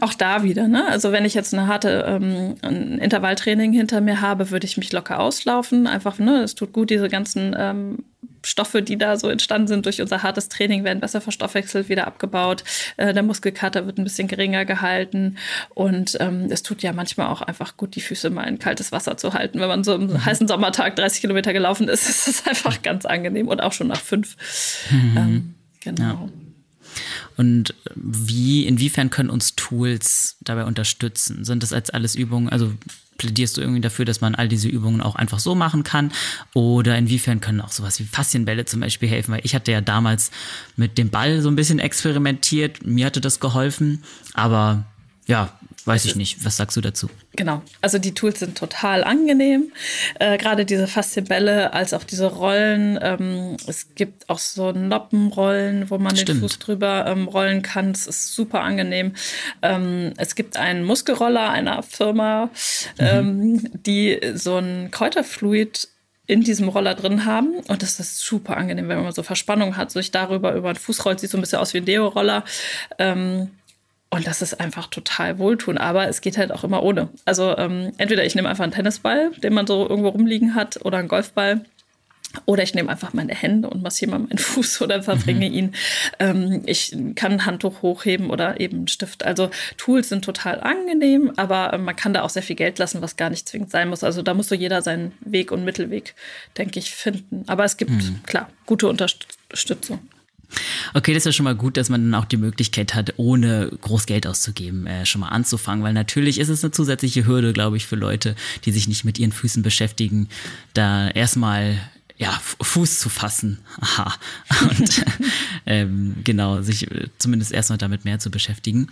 [0.00, 0.86] Auch da wieder, ne?
[0.88, 4.92] Also wenn ich jetzt eine harte ähm, ein Intervalltraining hinter mir habe, würde ich mich
[4.92, 5.86] locker auslaufen.
[5.86, 8.04] Einfach, ne, es tut gut, diese ganzen ähm,
[8.44, 12.64] Stoffe, die da so entstanden sind durch unser hartes Training, werden besser verstoffwechselt, wieder abgebaut.
[12.96, 15.36] Äh, der Muskelkater wird ein bisschen geringer gehalten.
[15.70, 19.16] Und ähm, es tut ja manchmal auch einfach gut, die Füße mal in kaltes Wasser
[19.16, 19.60] zu halten.
[19.60, 20.24] Wenn man so am mhm.
[20.24, 24.00] heißen Sommertag 30 Kilometer gelaufen ist, ist das einfach ganz angenehm und auch schon nach
[24.00, 24.36] fünf.
[24.90, 25.16] Mhm.
[25.16, 26.02] Ähm, genau.
[26.02, 26.28] Ja.
[27.36, 31.44] Und wie, inwiefern können uns Tools dabei unterstützen?
[31.44, 32.72] Sind das als alles Übungen, also
[33.18, 36.12] plädierst du irgendwie dafür, dass man all diese Übungen auch einfach so machen kann?
[36.52, 39.32] Oder inwiefern können auch sowas wie Faszienbälle zum Beispiel helfen?
[39.32, 40.30] Weil ich hatte ja damals
[40.76, 42.84] mit dem Ball so ein bisschen experimentiert.
[42.86, 44.02] Mir hatte das geholfen.
[44.34, 44.84] Aber
[45.26, 46.44] ja, weiß ich nicht.
[46.44, 47.08] Was sagst du dazu?
[47.36, 47.62] Genau.
[47.80, 49.72] Also die Tools sind total angenehm.
[50.18, 52.98] Äh, Gerade diese Faszienbälle als auch diese Rollen.
[53.02, 56.28] Ähm, es gibt auch so Noppenrollen, wo man Stimmt.
[56.28, 57.92] den Fuß drüber ähm, rollen kann.
[57.92, 59.14] Das ist super angenehm.
[59.62, 62.50] Ähm, es gibt einen Muskelroller einer Firma, mhm.
[62.98, 65.88] Ähm, die so ein Kräuterfluid
[66.26, 67.56] in diesem Roller drin haben.
[67.68, 71.04] Und das ist super angenehm, wenn man so Verspannung hat, sich darüber über den Fuß
[71.04, 71.20] rollt.
[71.20, 72.44] Sieht so ein bisschen aus wie ein Deo-Roller.
[72.98, 73.50] Ähm,
[74.14, 75.76] und das ist einfach total wohltun.
[75.76, 77.08] Aber es geht halt auch immer ohne.
[77.24, 80.98] Also ähm, entweder ich nehme einfach einen Tennisball, den man so irgendwo rumliegen hat, oder
[80.98, 81.64] einen Golfball.
[82.46, 85.54] Oder ich nehme einfach meine Hände und massiere mal meinen Fuß oder verbringe mhm.
[85.54, 85.74] ihn.
[86.20, 89.24] Ähm, ich kann ein Handtuch hochheben oder eben einen Stift.
[89.24, 93.02] Also Tools sind total angenehm, aber äh, man kann da auch sehr viel Geld lassen,
[93.02, 94.04] was gar nicht zwingend sein muss.
[94.04, 96.14] Also da muss so jeder seinen Weg und Mittelweg,
[96.56, 97.42] denke ich, finden.
[97.48, 98.20] Aber es gibt, mhm.
[98.26, 99.98] klar, gute Unterstützung.
[100.94, 103.70] Okay, das ist ja schon mal gut, dass man dann auch die Möglichkeit hat, ohne
[103.80, 107.76] groß Geld auszugeben, äh, schon mal anzufangen, weil natürlich ist es eine zusätzliche Hürde, glaube
[107.76, 110.28] ich, für Leute, die sich nicht mit ihren Füßen beschäftigen,
[110.72, 111.80] da erstmal
[112.16, 113.58] ja, Fuß zu fassen.
[113.80, 114.14] Aha.
[114.70, 115.04] Und
[115.66, 118.88] ähm, genau, sich äh, zumindest erstmal damit mehr zu beschäftigen.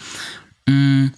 [0.66, 1.12] Mhm.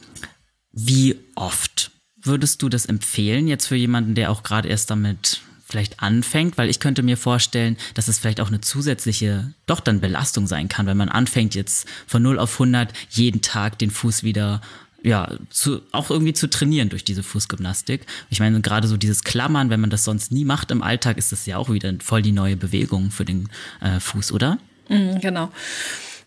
[0.73, 5.41] Wie oft würdest du das empfehlen, jetzt für jemanden, der auch gerade erst damit
[5.75, 10.01] vielleicht anfängt, weil ich könnte mir vorstellen, dass es vielleicht auch eine zusätzliche, doch dann
[10.01, 14.23] Belastung sein kann, wenn man anfängt jetzt von 0 auf 100 jeden Tag den Fuß
[14.23, 14.61] wieder
[15.03, 18.07] ja, zu, auch irgendwie zu trainieren durch diese Fußgymnastik.
[18.31, 21.33] Ich meine, gerade so dieses Klammern, wenn man das sonst nie macht im Alltag, ist
[21.33, 23.49] das ja auch wieder voll die neue Bewegung für den
[23.81, 24.59] äh, Fuß, oder?
[24.89, 25.51] Mhm, genau.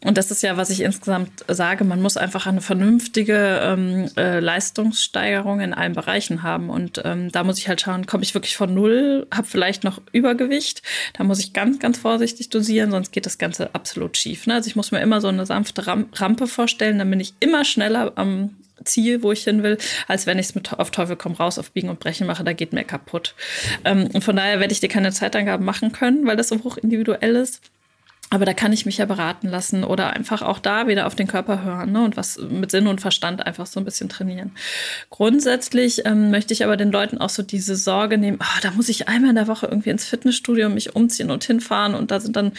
[0.04, 4.40] Und das ist ja, was ich insgesamt sage, man muss einfach eine vernünftige ähm, äh,
[4.40, 6.70] Leistungssteigerung in allen Bereichen haben.
[6.70, 10.02] Und ähm, da muss ich halt schauen, komme ich wirklich von null, habe vielleicht noch
[10.12, 10.84] Übergewicht.
[11.14, 14.46] Da muss ich ganz, ganz vorsichtig dosieren, sonst geht das Ganze absolut schief.
[14.48, 14.56] Ne?
[14.56, 18.14] Also ich muss mir immer so eine sanfte Rampe vorstellen, dann bin ich immer schneller
[18.16, 21.72] am Ziel, wo ich hin will, als wenn ich es auf Teufel komm raus auf
[21.72, 23.36] Biegen und Brechen mache, da geht mir kaputt.
[23.86, 26.78] Ähm, und von daher werde ich dir keine Zeitangaben machen können, weil das so hoch
[26.78, 27.62] individuell ist.
[28.30, 31.28] Aber da kann ich mich ja beraten lassen oder einfach auch da wieder auf den
[31.28, 34.52] Körper hören ne, und was mit Sinn und Verstand einfach so ein bisschen trainieren.
[35.10, 38.90] Grundsätzlich ähm, möchte ich aber den Leuten auch so diese Sorge nehmen, oh, da muss
[38.90, 42.36] ich einmal in der Woche irgendwie ins Fitnessstudio mich umziehen und hinfahren und da sind
[42.36, 42.52] dann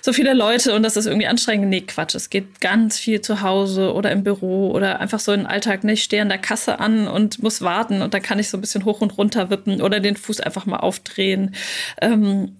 [0.00, 1.68] so viele Leute und das ist irgendwie anstrengend.
[1.68, 2.14] Nee, Quatsch.
[2.14, 5.84] Es geht ganz viel zu Hause oder im Büro oder einfach so im Alltag.
[5.84, 8.56] Ne, ich stehe an der Kasse an und muss warten und da kann ich so
[8.56, 11.54] ein bisschen hoch und runter wippen oder den Fuß einfach mal aufdrehen.
[12.00, 12.56] Ähm,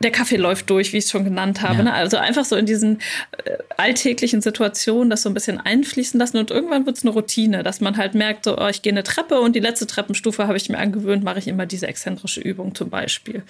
[0.00, 1.78] der Kaffee läuft durch, wie ich es schon genannt habe.
[1.78, 1.84] Ja.
[1.84, 1.92] Ne?
[1.94, 2.98] Also einfach so in diesen
[3.44, 7.62] äh, alltäglichen Situationen das so ein bisschen einfließen lassen und irgendwann wird es eine Routine,
[7.62, 10.56] dass man halt merkt, so, oh, ich gehe eine Treppe und die letzte Treppenstufe habe
[10.56, 13.42] ich mir angewöhnt, mache ich immer diese exzentrische Übung zum Beispiel.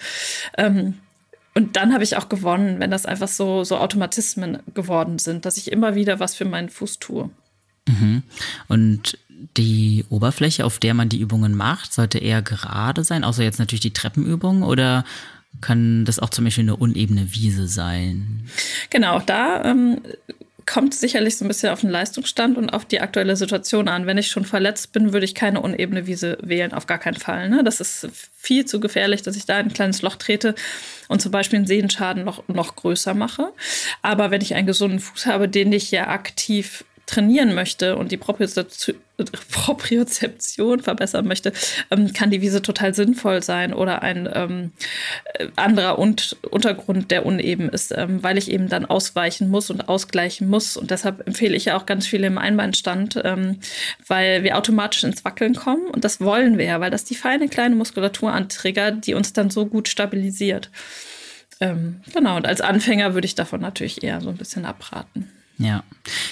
[0.57, 0.95] Ähm,
[1.53, 5.57] und dann habe ich auch gewonnen, wenn das einfach so, so Automatismen geworden sind, dass
[5.57, 7.29] ich immer wieder was für meinen Fuß tue.
[7.87, 8.23] Mhm.
[8.67, 9.17] Und
[9.57, 13.81] die Oberfläche, auf der man die Übungen macht, sollte eher gerade sein, außer jetzt natürlich
[13.81, 15.03] die Treppenübung oder
[15.61, 18.43] kann das auch zum Beispiel eine unebene Wiese sein.
[18.89, 20.01] Genau, da ähm,
[20.67, 24.05] kommt sicherlich so ein bisschen auf den Leistungsstand und auf die aktuelle Situation an.
[24.05, 27.49] Wenn ich schon verletzt bin, würde ich keine unebene Wiese wählen, auf gar keinen Fall.
[27.49, 27.63] Ne?
[27.63, 30.53] Das ist viel zu gefährlich, dass ich da ein kleines Loch trete
[31.07, 33.53] und zum Beispiel einen Sehenschaden noch, noch größer mache.
[34.01, 38.17] Aber wenn ich einen gesunden Fuß habe, den ich ja aktiv trainieren möchte und die
[39.51, 41.51] Propriozeption verbessern möchte,
[41.89, 44.73] ähm, kann die Wiese total sinnvoll sein oder ein ähm,
[45.33, 49.89] äh, anderer und Untergrund, der uneben ist, ähm, weil ich eben dann ausweichen muss und
[49.89, 50.77] ausgleichen muss.
[50.77, 53.59] Und deshalb empfehle ich ja auch ganz viele im Einbeinstand, ähm,
[54.05, 55.87] weil wir automatisch ins Wackeln kommen.
[55.87, 59.49] Und das wollen wir ja, weil das die feine kleine Muskulatur antriggert, die uns dann
[59.49, 60.69] so gut stabilisiert.
[61.59, 65.31] Ähm, genau, und als Anfänger würde ich davon natürlich eher so ein bisschen abraten.
[65.59, 65.83] Ja,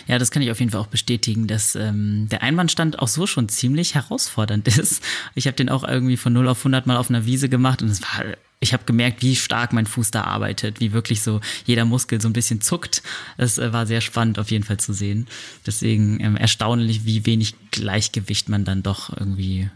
[0.07, 3.25] ja, das kann ich auf jeden Fall auch bestätigen, dass ähm, der Einwandstand auch so
[3.25, 5.03] schon ziemlich herausfordernd ist.
[5.33, 7.89] Ich habe den auch irgendwie von 0 auf 100 mal auf einer Wiese gemacht und
[7.89, 8.23] es war,
[8.59, 12.29] ich habe gemerkt, wie stark mein Fuß da arbeitet, wie wirklich so jeder Muskel so
[12.29, 13.01] ein bisschen zuckt.
[13.37, 15.27] Das äh, war sehr spannend auf jeden Fall zu sehen.
[15.65, 19.69] Deswegen ähm, erstaunlich, wie wenig Gleichgewicht man dann doch irgendwie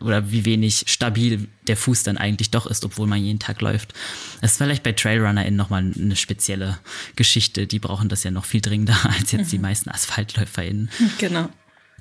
[0.00, 3.94] oder wie wenig stabil der Fuß dann eigentlich doch ist, obwohl man jeden Tag läuft.
[4.40, 6.78] Das ist vielleicht bei TrailrunnerInnen nochmal eine spezielle
[7.16, 7.66] Geschichte.
[7.66, 9.50] Die brauchen das ja noch viel dringender als jetzt mhm.
[9.50, 10.90] die meisten AsphaltläuferInnen.
[11.18, 11.48] Genau.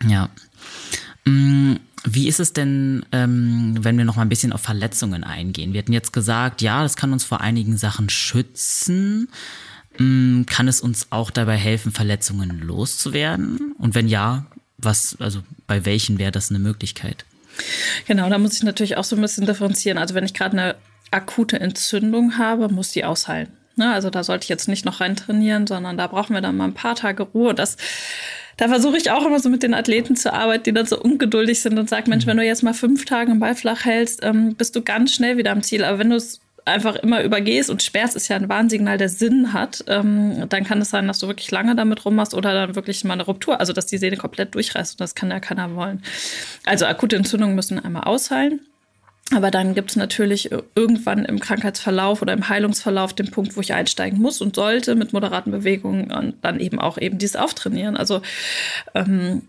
[0.08, 0.30] Ja.
[1.26, 5.74] Mm, wie ist es denn, ähm, wenn wir noch mal ein bisschen auf Verletzungen eingehen?
[5.74, 9.30] Wir hatten jetzt gesagt, ja, das kann uns vor einigen Sachen schützen.
[9.98, 13.74] Mm, kann es uns auch dabei helfen, Verletzungen loszuwerden?
[13.78, 14.46] Und wenn ja,
[14.78, 17.26] was, also bei welchen wäre das eine Möglichkeit?
[18.08, 19.98] Genau, da muss ich natürlich auch so ein bisschen differenzieren.
[19.98, 20.76] Also wenn ich gerade eine
[21.12, 23.50] akute Entzündung habe, muss die ausheilen.
[23.76, 23.92] Ne?
[23.92, 26.66] Also da sollte ich jetzt nicht noch rein trainieren, sondern da brauchen wir dann mal
[26.66, 27.54] ein paar Tage Ruhe.
[27.54, 27.78] Das,
[28.58, 31.62] da versuche ich auch immer so mit den Athleten zu arbeiten, die dann so ungeduldig
[31.62, 32.32] sind und sagen, Mensch, mhm.
[32.32, 35.38] wenn du jetzt mal fünf Tage im Ball flach hältst, ähm, bist du ganz schnell
[35.38, 35.84] wieder am Ziel.
[35.84, 39.54] Aber wenn du es einfach immer übergehst und sperrst, ist ja ein Warnsignal, der Sinn
[39.54, 43.04] hat, ähm, dann kann es sein, dass du wirklich lange damit rummachst oder dann wirklich
[43.04, 46.02] mal eine Ruptur, also dass die Sehne komplett durchreißt und das kann ja keiner wollen.
[46.66, 48.62] Also akute Entzündungen müssen einmal ausheilen.
[49.34, 53.74] Aber dann gibt es natürlich irgendwann im Krankheitsverlauf oder im Heilungsverlauf den Punkt, wo ich
[53.74, 57.98] einsteigen muss und sollte mit moderaten Bewegungen und dann eben auch eben dieses Auftrainieren.
[57.98, 58.22] Also
[58.94, 59.42] ähm,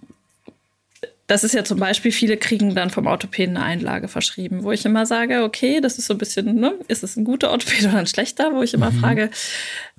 [1.27, 4.85] das ist ja zum Beispiel, viele kriegen dann vom Orthopäden eine Einlage verschrieben, wo ich
[4.85, 7.99] immer sage, okay, das ist so ein bisschen, ne, ist es ein guter Orthopäde oder
[7.99, 9.01] ein schlechter, wo ich immer mhm.
[9.01, 9.31] frage,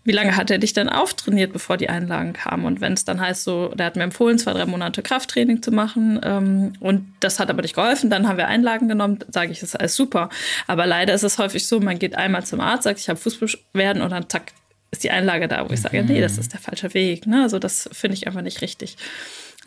[0.05, 2.63] wie lange hat er dich denn auftrainiert, bevor die Einlagen kamen?
[2.63, 5.71] Und wenn es dann heißt, so, der hat mir empfohlen, zwei, drei Monate Krafttraining zu
[5.71, 9.59] machen ähm, und das hat aber nicht geholfen, dann haben wir Einlagen genommen, sage ich,
[9.59, 10.29] das ist alles super.
[10.65, 14.01] Aber leider ist es häufig so, man geht einmal zum Arzt, sagt, ich habe Fußbeschwerden
[14.01, 14.53] und dann zack,
[14.91, 16.39] ist die Einlage da, wo ich sage, nee, das mhm.
[16.39, 17.27] ist der falsche Weg.
[17.27, 17.43] Ne?
[17.43, 18.95] Also das finde ich einfach nicht richtig.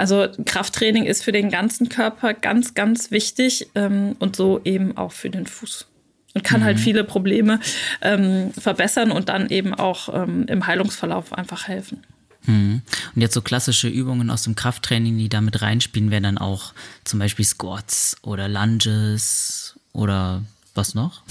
[0.00, 5.12] Also Krafttraining ist für den ganzen Körper ganz, ganz wichtig ähm, und so eben auch
[5.12, 5.86] für den Fuß.
[6.32, 6.78] Und kann halt mhm.
[6.78, 7.60] halt viele Probleme
[8.00, 12.02] ähm, verbessern und dann eben auch ähm, im Heilungsverlauf einfach helfen.
[12.46, 12.80] Mhm.
[13.14, 16.72] Und jetzt so klassische Übungen aus dem Krafttraining, die damit reinspielen, wären dann auch
[17.04, 20.42] zum Beispiel Squats oder Lunges oder
[20.74, 21.24] was noch?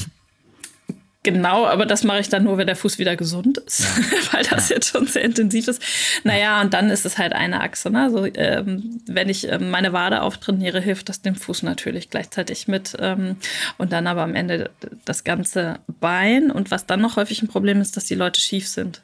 [1.23, 3.85] Genau, aber das mache ich dann nur, wenn der Fuß wieder gesund ist,
[4.33, 4.75] weil das ja.
[4.75, 5.81] jetzt schon sehr intensiv ist.
[6.23, 7.89] Naja, und dann ist es halt eine Achse.
[7.89, 8.03] Ne?
[8.03, 12.95] Also, ähm, wenn ich ähm, meine Wade auftrainiere, hilft das dem Fuß natürlich gleichzeitig mit.
[12.99, 13.35] Ähm,
[13.77, 14.69] und dann aber am Ende
[15.03, 16.51] das ganze Bein.
[16.51, 19.01] Und was dann noch häufig ein Problem ist, dass die Leute schief sind.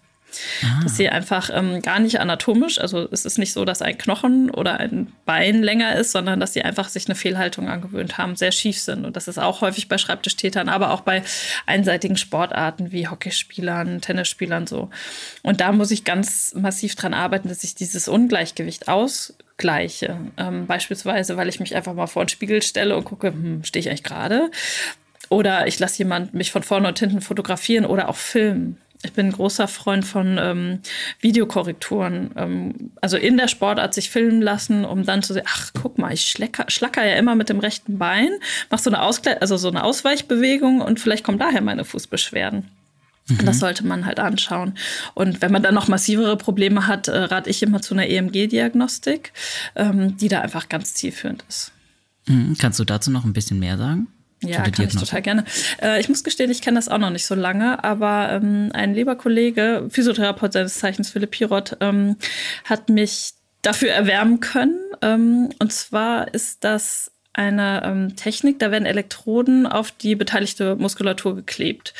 [0.63, 0.83] Ah.
[0.83, 4.49] Dass sie einfach ähm, gar nicht anatomisch, also es ist nicht so, dass ein Knochen
[4.49, 8.51] oder ein Bein länger ist, sondern dass sie einfach sich eine Fehlhaltung angewöhnt haben, sehr
[8.51, 9.05] schief sind.
[9.05, 11.23] Und das ist auch häufig bei Schreibtischtätern, aber auch bei
[11.65, 14.89] einseitigen Sportarten wie Hockeyspielern, Tennisspielern so.
[15.43, 20.17] Und da muss ich ganz massiv dran arbeiten, dass ich dieses Ungleichgewicht ausgleiche.
[20.37, 23.81] Ähm, beispielsweise, weil ich mich einfach mal vor den Spiegel stelle und gucke, hm, stehe
[23.81, 24.51] ich eigentlich gerade?
[25.29, 28.77] Oder ich lasse jemand mich von vorne und hinten fotografieren oder auch filmen.
[29.03, 30.79] Ich bin ein großer Freund von ähm,
[31.19, 32.31] Videokorrekturen.
[32.35, 36.13] Ähm, also in der Sportart sich filmen lassen, um dann zu sehen, ach, guck mal,
[36.13, 38.29] ich schlecker, schlacker ja immer mit dem rechten Bein,
[38.69, 42.69] mach so eine Ausgleich, also so eine Ausweichbewegung und vielleicht kommen daher meine Fußbeschwerden.
[43.27, 43.45] Mhm.
[43.45, 44.75] Das sollte man halt anschauen.
[45.13, 49.33] Und wenn man dann noch massivere Probleme hat, äh, rate ich immer zu einer EMG-Diagnostik,
[49.75, 51.71] ähm, die da einfach ganz zielführend ist.
[52.27, 52.55] Mhm.
[52.57, 54.07] Kannst du dazu noch ein bisschen mehr sagen?
[54.47, 55.45] Ja, kann ich total gerne.
[55.81, 58.93] Äh, ich muss gestehen, ich kenne das auch noch nicht so lange, aber ähm, ein
[58.93, 62.17] lieber Kollege, Physiotherapeut seines Zeichens, Philipp Pirot, ähm,
[62.63, 64.79] hat mich dafür erwärmen können.
[65.01, 71.35] Ähm, und zwar ist das eine ähm, Technik, da werden Elektroden auf die beteiligte Muskulatur
[71.35, 71.93] geklebt.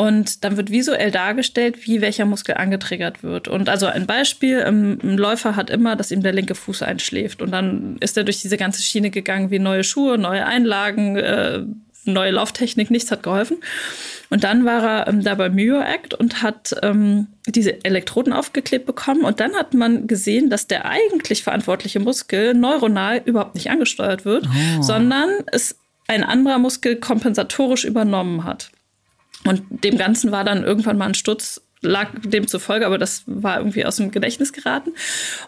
[0.00, 3.48] Und dann wird visuell dargestellt, wie welcher Muskel angetriggert wird.
[3.48, 7.42] Und also ein Beispiel, ähm, ein Läufer hat immer, dass ihm der linke Fuß einschläft.
[7.42, 11.64] Und dann ist er durch diese ganze Schiene gegangen, wie neue Schuhe, neue Einlagen, äh,
[12.06, 13.58] neue Lauftechnik, nichts hat geholfen.
[14.30, 19.22] Und dann war er ähm, da beim Myo-Act und hat ähm, diese Elektroden aufgeklebt bekommen.
[19.22, 24.46] Und dann hat man gesehen, dass der eigentlich verantwortliche Muskel neuronal überhaupt nicht angesteuert wird,
[24.46, 24.80] oh.
[24.80, 25.76] sondern es
[26.08, 28.70] ein anderer Muskel kompensatorisch übernommen hat.
[29.44, 33.84] Und dem Ganzen war dann irgendwann mal ein Sturz lag demzufolge, aber das war irgendwie
[33.86, 34.92] aus dem Gedächtnis geraten.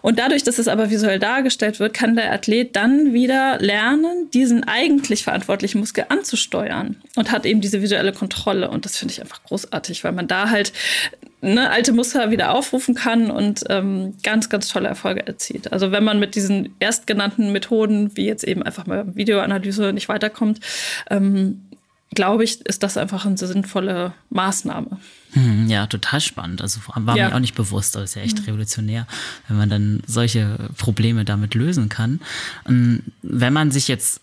[0.01, 4.63] Und dadurch, dass es aber visuell dargestellt wird, kann der Athlet dann wieder lernen, diesen
[4.63, 8.69] eigentlich verantwortlichen Muskel anzusteuern und hat eben diese visuelle Kontrolle.
[8.69, 10.73] Und das finde ich einfach großartig, weil man da halt
[11.41, 15.71] ne, alte Muster wieder aufrufen kann und ähm, ganz, ganz tolle Erfolge erzielt.
[15.71, 20.61] Also wenn man mit diesen erstgenannten Methoden, wie jetzt eben einfach mal Videoanalyse, nicht weiterkommt,
[21.11, 21.61] ähm,
[22.13, 24.99] glaube ich, ist das einfach eine sinnvolle Maßnahme.
[25.33, 26.61] Hm, ja, total spannend.
[26.61, 27.29] Also war ja.
[27.29, 28.45] mir auch nicht bewusst, aber ist ja echt mhm.
[28.45, 29.07] revolutionär,
[29.47, 32.19] wenn man dann solche Probleme damit lösen kann.
[32.65, 34.21] Und wenn man sich jetzt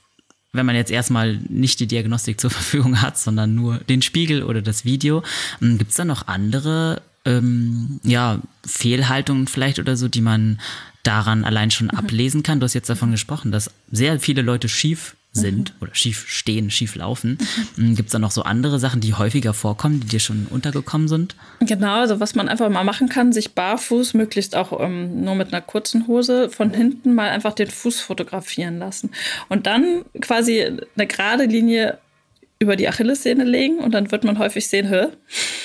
[0.53, 4.63] wenn man jetzt erstmal nicht die Diagnostik zur Verfügung hat, sondern nur den Spiegel oder
[4.63, 5.23] das Video,
[5.61, 10.59] hm, gibt es da noch andere ähm, ja, Fehlhaltungen vielleicht oder so, die man
[11.03, 11.99] daran allein schon mhm.
[11.99, 12.61] ablesen kann?
[12.61, 15.83] Du hast jetzt davon gesprochen, dass sehr viele Leute schief sind mhm.
[15.83, 17.39] oder schief stehen, schief laufen.
[17.77, 17.95] Mhm.
[17.95, 21.37] Gibt es da noch so andere Sachen, die häufiger vorkommen, die dir schon untergekommen sind?
[21.61, 25.49] Genau, also was man einfach mal machen kann, sich barfuß, möglichst auch ähm, nur mit
[25.53, 29.11] einer kurzen Hose, von hinten mal einfach den Fuß fotografieren lassen.
[29.49, 30.65] Und dann quasi
[30.97, 31.99] eine gerade Linie
[32.63, 35.07] über die Achillessehne legen und dann wird man häufig sehen, hä?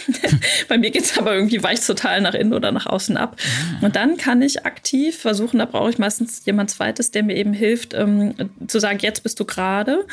[0.69, 3.35] Bei mir geht es aber irgendwie weich total nach innen oder nach außen ab.
[3.37, 3.85] Ah.
[3.85, 7.51] Und dann kann ich aktiv versuchen, da brauche ich meistens jemand zweites, der mir eben
[7.51, 8.33] hilft, ähm,
[8.67, 10.05] zu sagen, jetzt bist du gerade,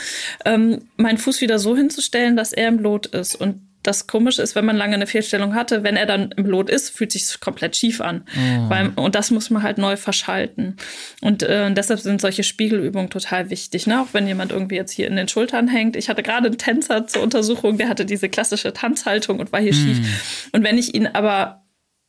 [0.45, 3.37] ähm, meinen Fuß wieder so hinzustellen, dass er im Lot ist.
[3.37, 6.71] Und das Komische ist, wenn man lange eine Fehlstellung hatte, wenn er dann im Lot
[6.71, 8.25] ist, fühlt sich komplett schief an.
[8.35, 8.71] Oh.
[8.71, 10.77] Weil, und das muss man halt neu verschalten.
[11.21, 13.87] Und äh, deshalb sind solche Spiegelübungen total wichtig.
[13.87, 14.01] Ne?
[14.01, 15.97] Auch wenn jemand irgendwie jetzt hier in den Schultern hängt.
[15.97, 19.75] Ich hatte gerade einen Tänzer zur Untersuchung, der hatte diese klassische Tanzhaltung und war hier
[19.75, 19.77] mm.
[19.77, 20.49] schief.
[20.53, 21.63] Und wenn ich ihn aber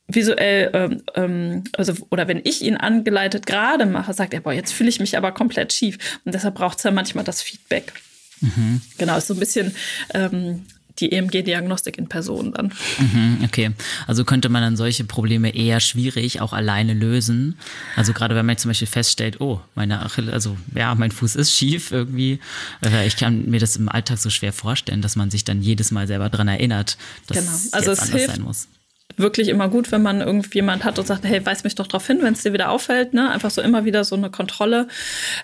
[0.06, 4.72] visuell, ähm, ähm, also oder wenn ich ihn angeleitet gerade mache, sagt er, boah, jetzt
[4.72, 6.20] fühle ich mich aber komplett schief.
[6.24, 7.92] Und deshalb braucht es ja manchmal das Feedback.
[8.40, 8.82] Mhm.
[8.98, 9.74] Genau, ist so ein bisschen
[10.12, 10.66] ähm,
[11.00, 12.72] die EMG-Diagnostik in Person dann.
[12.98, 13.72] Mhm, okay,
[14.06, 17.58] also könnte man dann solche Probleme eher schwierig auch alleine lösen.
[17.96, 21.52] Also gerade wenn man zum Beispiel feststellt, oh, meine Achille, also ja, mein Fuß ist
[21.52, 22.38] schief irgendwie.
[22.84, 25.90] Äh, ich kann mir das im Alltag so schwer vorstellen, dass man sich dann jedes
[25.90, 27.50] Mal selber daran erinnert, dass genau.
[27.72, 28.68] also es anders sein muss
[29.16, 32.18] wirklich immer gut, wenn man irgendjemand hat und sagt, hey, weis mich doch darauf hin,
[32.22, 33.14] wenn es dir wieder auffällt.
[33.14, 33.30] Ne?
[33.30, 34.88] Einfach so immer wieder so eine Kontrolle.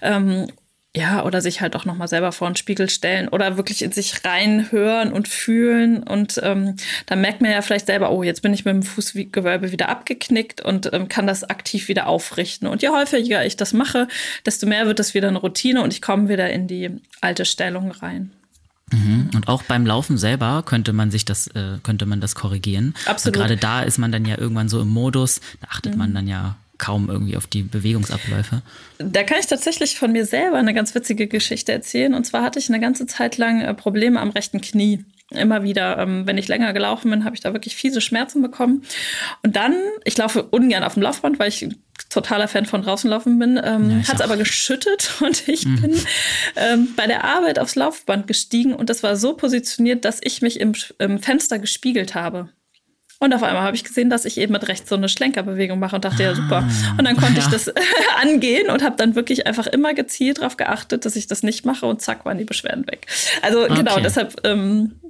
[0.03, 0.49] Ähm,
[0.97, 4.25] ja, oder sich halt auch nochmal selber vor den Spiegel stellen oder wirklich in sich
[4.25, 6.03] reinhören und fühlen.
[6.03, 6.75] Und ähm,
[7.07, 10.61] dann merkt man ja vielleicht selber, oh, jetzt bin ich mit dem Fußgewölbe wieder abgeknickt
[10.61, 12.67] und ähm, kann das aktiv wieder aufrichten.
[12.67, 14.09] Und je häufiger ich das mache,
[14.45, 17.93] desto mehr wird das wieder eine Routine und ich komme wieder in die alte Stellung
[17.93, 18.33] rein.
[18.93, 19.31] Mhm.
[19.33, 22.95] Und auch beim Laufen selber könnte man sich das, äh, könnte man das korrigieren.
[23.07, 23.37] Absolut.
[23.37, 25.99] Gerade da ist man dann ja irgendwann so im Modus, da achtet mhm.
[25.99, 28.63] man dann ja kaum irgendwie auf die Bewegungsabläufe.
[28.99, 32.15] Da kann ich tatsächlich von mir selber eine ganz witzige Geschichte erzählen.
[32.15, 35.05] Und zwar hatte ich eine ganze Zeit lang äh, Probleme am rechten Knie.
[35.31, 38.83] Immer wieder, ähm, wenn ich länger gelaufen bin, habe ich da wirklich fiese Schmerzen bekommen.
[39.45, 41.69] Und dann, ich laufe ungern auf dem Laufband, weil ich
[42.09, 45.81] totaler Fan von draußen laufen bin, ähm, ja, hat es aber geschüttet und ich mhm.
[45.83, 45.95] bin
[46.57, 50.59] ähm, bei der Arbeit aufs Laufband gestiegen und das war so positioniert, dass ich mich
[50.59, 52.49] im, im Fenster gespiegelt habe.
[53.23, 55.95] Und auf einmal habe ich gesehen, dass ich eben mit rechts so eine Schlenkerbewegung mache
[55.95, 56.67] und dachte, ja, super.
[56.67, 57.45] Ah, und dann konnte ja.
[57.45, 57.71] ich das
[58.23, 61.85] angehen und habe dann wirklich einfach immer gezielt darauf geachtet, dass ich das nicht mache
[61.85, 63.07] und zack, waren die Beschwerden weg.
[63.43, 63.83] Also genau, okay.
[63.83, 65.01] genau, deshalb, ähm,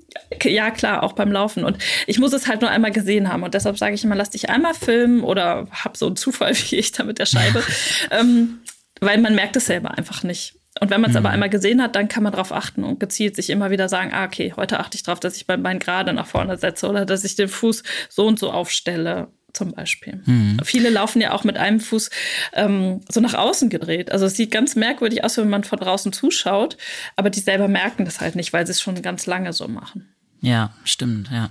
[0.43, 1.63] ja klar, auch beim Laufen.
[1.63, 3.45] Und ich muss es halt nur einmal gesehen haben.
[3.45, 6.77] Und deshalb sage ich immer, lass dich einmal filmen oder hab so einen Zufall wie
[6.77, 7.63] ich da mit der Scheibe.
[8.11, 8.59] ähm,
[9.01, 10.55] weil man merkt es selber einfach nicht.
[10.79, 11.25] Und wenn man es mhm.
[11.25, 14.13] aber einmal gesehen hat, dann kann man darauf achten und gezielt sich immer wieder sagen,
[14.13, 17.05] ah, okay, heute achte ich darauf, dass ich mein Bein gerade nach vorne setze oder
[17.05, 20.23] dass ich den Fuß so und so aufstelle zum Beispiel.
[20.27, 20.59] Mhm.
[20.63, 22.11] Viele laufen ja auch mit einem Fuß
[22.53, 24.13] ähm, so nach außen gedreht.
[24.13, 26.77] Also es sieht ganz merkwürdig aus, wenn man von draußen zuschaut,
[27.17, 30.15] aber die selber merken das halt nicht, weil sie es schon ganz lange so machen.
[30.41, 31.51] Ja, stimmt, ja.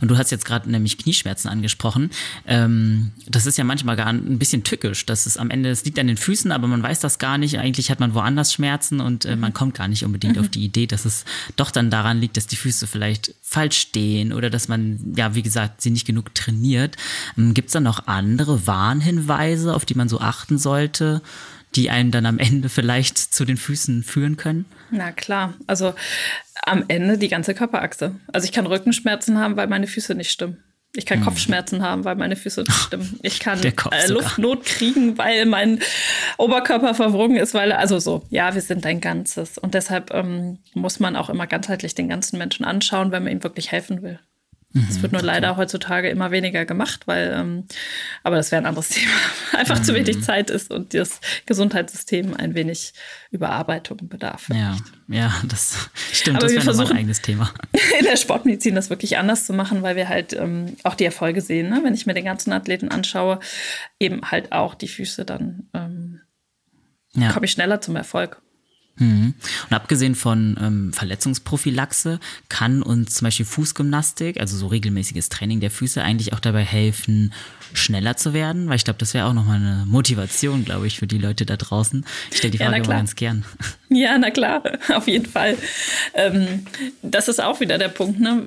[0.00, 2.10] Und du hast jetzt gerade nämlich Knieschmerzen angesprochen.
[2.46, 5.06] Ähm, das ist ja manchmal gar ein bisschen tückisch.
[5.06, 7.58] Das ist am Ende, es liegt an den Füßen, aber man weiß das gar nicht.
[7.58, 10.42] Eigentlich hat man woanders Schmerzen und äh, man kommt gar nicht unbedingt mhm.
[10.42, 11.24] auf die Idee, dass es
[11.56, 15.42] doch dann daran liegt, dass die Füße vielleicht falsch stehen oder dass man, ja, wie
[15.42, 16.96] gesagt, sie nicht genug trainiert.
[17.38, 21.22] Ähm, Gibt es da noch andere Warnhinweise, auf die man so achten sollte?
[21.74, 24.66] Die einen dann am Ende vielleicht zu den Füßen führen können?
[24.90, 25.94] Na klar, also
[26.62, 28.16] am Ende die ganze Körperachse.
[28.32, 30.62] Also ich kann Rückenschmerzen haben, weil meine Füße nicht stimmen.
[30.96, 31.24] Ich kann hm.
[31.24, 33.20] Kopfschmerzen haben, weil meine Füße nicht stimmen.
[33.22, 35.78] Ich kann äh, Luftnot kriegen, weil mein
[36.36, 39.56] Oberkörper verwrungen ist, weil, also so, ja, wir sind ein Ganzes.
[39.56, 43.44] Und deshalb ähm, muss man auch immer ganzheitlich den ganzen Menschen anschauen, wenn man ihm
[43.44, 44.18] wirklich helfen will.
[44.72, 45.26] Es mhm, wird nur okay.
[45.26, 47.64] leider heutzutage immer weniger gemacht, weil, ähm,
[48.22, 49.10] aber das wäre ein anderes Thema.
[49.52, 49.84] Einfach mhm.
[49.84, 50.22] zu wenig mhm.
[50.22, 52.92] Zeit ist und das Gesundheitssystem ein wenig
[53.32, 54.48] Überarbeitung bedarf.
[54.54, 54.76] Ja,
[55.08, 56.36] ja, das stimmt.
[56.36, 57.52] Aber das wäre versuchen, ein eigenes Thema.
[57.98, 61.40] In der Sportmedizin das wirklich anders zu machen, weil wir halt ähm, auch die Erfolge
[61.40, 61.68] sehen.
[61.68, 61.80] Ne?
[61.82, 63.40] Wenn ich mir den ganzen Athleten anschaue,
[63.98, 66.20] eben halt auch die Füße, dann ähm,
[67.14, 67.32] ja.
[67.32, 68.40] komme ich schneller zum Erfolg.
[69.00, 69.34] Mhm.
[69.68, 75.70] Und abgesehen von ähm, Verletzungsprophylaxe kann uns zum Beispiel Fußgymnastik, also so regelmäßiges Training der
[75.70, 77.32] Füße, eigentlich auch dabei helfen,
[77.72, 81.06] schneller zu werden, weil ich glaube, das wäre auch nochmal eine Motivation, glaube ich, für
[81.06, 82.04] die Leute da draußen.
[82.30, 83.44] Ich stelle die Frage ja, immer ganz gern.
[83.92, 84.62] Ja, na klar,
[84.94, 85.56] auf jeden Fall.
[86.14, 86.64] Ähm,
[87.02, 88.20] das ist auch wieder der Punkt.
[88.20, 88.46] Ne?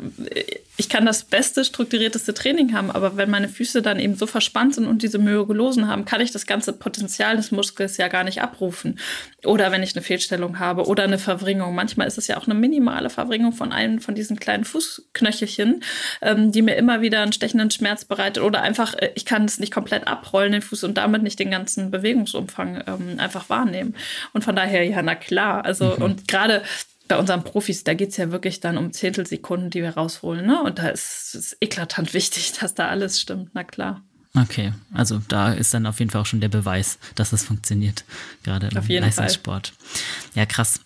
[0.77, 4.75] Ich kann das beste, strukturierteste Training haben, aber wenn meine Füße dann eben so verspannt
[4.75, 8.41] sind und diese Myogelosen haben, kann ich das ganze Potenzial des Muskels ja gar nicht
[8.41, 8.97] abrufen.
[9.43, 11.75] Oder wenn ich eine Fehlstellung habe oder eine Verwringung.
[11.75, 15.83] Manchmal ist es ja auch eine minimale Verwringung von einem von diesen kleinen Fußknöchelchen,
[16.21, 19.59] ähm, die mir immer wieder einen stechenden Schmerz bereitet oder einfach äh, ich kann es
[19.59, 23.95] nicht komplett abrollen, den Fuß, und damit nicht den ganzen Bewegungsumfang ähm, einfach wahrnehmen.
[24.31, 25.32] Und von daher, ja, na klar.
[25.41, 26.03] Also, mhm.
[26.03, 26.63] und gerade
[27.07, 30.45] bei unseren Profis, da geht es ja wirklich dann um Zehntelsekunden, die wir rausholen.
[30.45, 30.61] Ne?
[30.63, 34.01] Und da ist es eklatant wichtig, dass da alles stimmt, na klar.
[34.35, 38.03] Okay, also da ist dann auf jeden Fall auch schon der Beweis, dass das funktioniert,
[38.43, 39.67] gerade im Leistungssport.
[39.67, 40.31] Fall.
[40.33, 40.79] Ja, krass.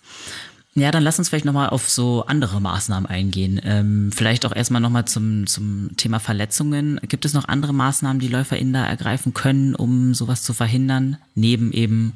[0.74, 3.58] Ja, dann lass uns vielleicht nochmal auf so andere Maßnahmen eingehen.
[3.64, 7.00] Ähm, vielleicht auch erstmal nochmal zum, zum Thema Verletzungen.
[7.08, 11.16] Gibt es noch andere Maßnahmen, die LäuferInnen da ergreifen können, um sowas zu verhindern?
[11.34, 12.12] Neben eben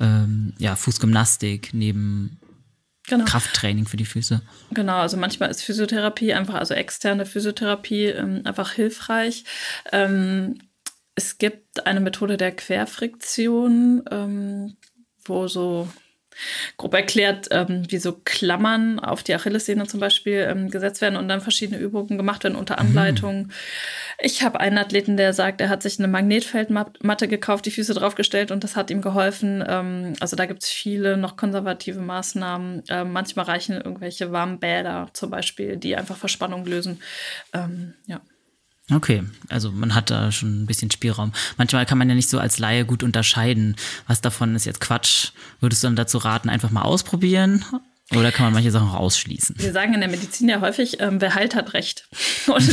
[0.00, 2.38] ähm, ja, Fußgymnastik, neben
[3.08, 3.24] Genau.
[3.24, 4.42] Krafttraining für die Füße.
[4.70, 9.44] Genau, also manchmal ist Physiotherapie einfach, also externe Physiotherapie ähm, einfach hilfreich.
[9.92, 10.58] Ähm,
[11.14, 14.76] es gibt eine Methode der Querfriktion, ähm,
[15.24, 15.88] wo so
[16.76, 21.28] grob erklärt, ähm, wie so Klammern auf die Achillessehne zum Beispiel ähm, gesetzt werden und
[21.28, 22.88] dann verschiedene Übungen gemacht werden unter mhm.
[22.88, 23.38] Anleitung.
[23.38, 23.50] Mhm.
[24.20, 28.50] Ich habe einen Athleten, der sagt, er hat sich eine Magnetfeldmatte gekauft, die Füße draufgestellt
[28.50, 29.64] und das hat ihm geholfen.
[29.66, 32.82] Ähm, also da gibt es viele noch konservative Maßnahmen.
[32.88, 37.00] Ähm, manchmal reichen irgendwelche warmen Bäder zum Beispiel, die einfach Verspannung lösen.
[37.52, 38.20] Ähm, ja.
[38.90, 41.32] Okay, also man hat da schon ein bisschen Spielraum.
[41.58, 43.76] Manchmal kann man ja nicht so als Laie gut unterscheiden,
[44.06, 45.32] was davon ist jetzt Quatsch.
[45.60, 47.64] Würdest du dann dazu raten, einfach mal ausprobieren
[48.16, 49.56] oder kann man manche Sachen auch ausschließen?
[49.58, 52.08] Wir sagen in der Medizin ja häufig, ähm, wer heilt, hat Recht.
[52.46, 52.66] Und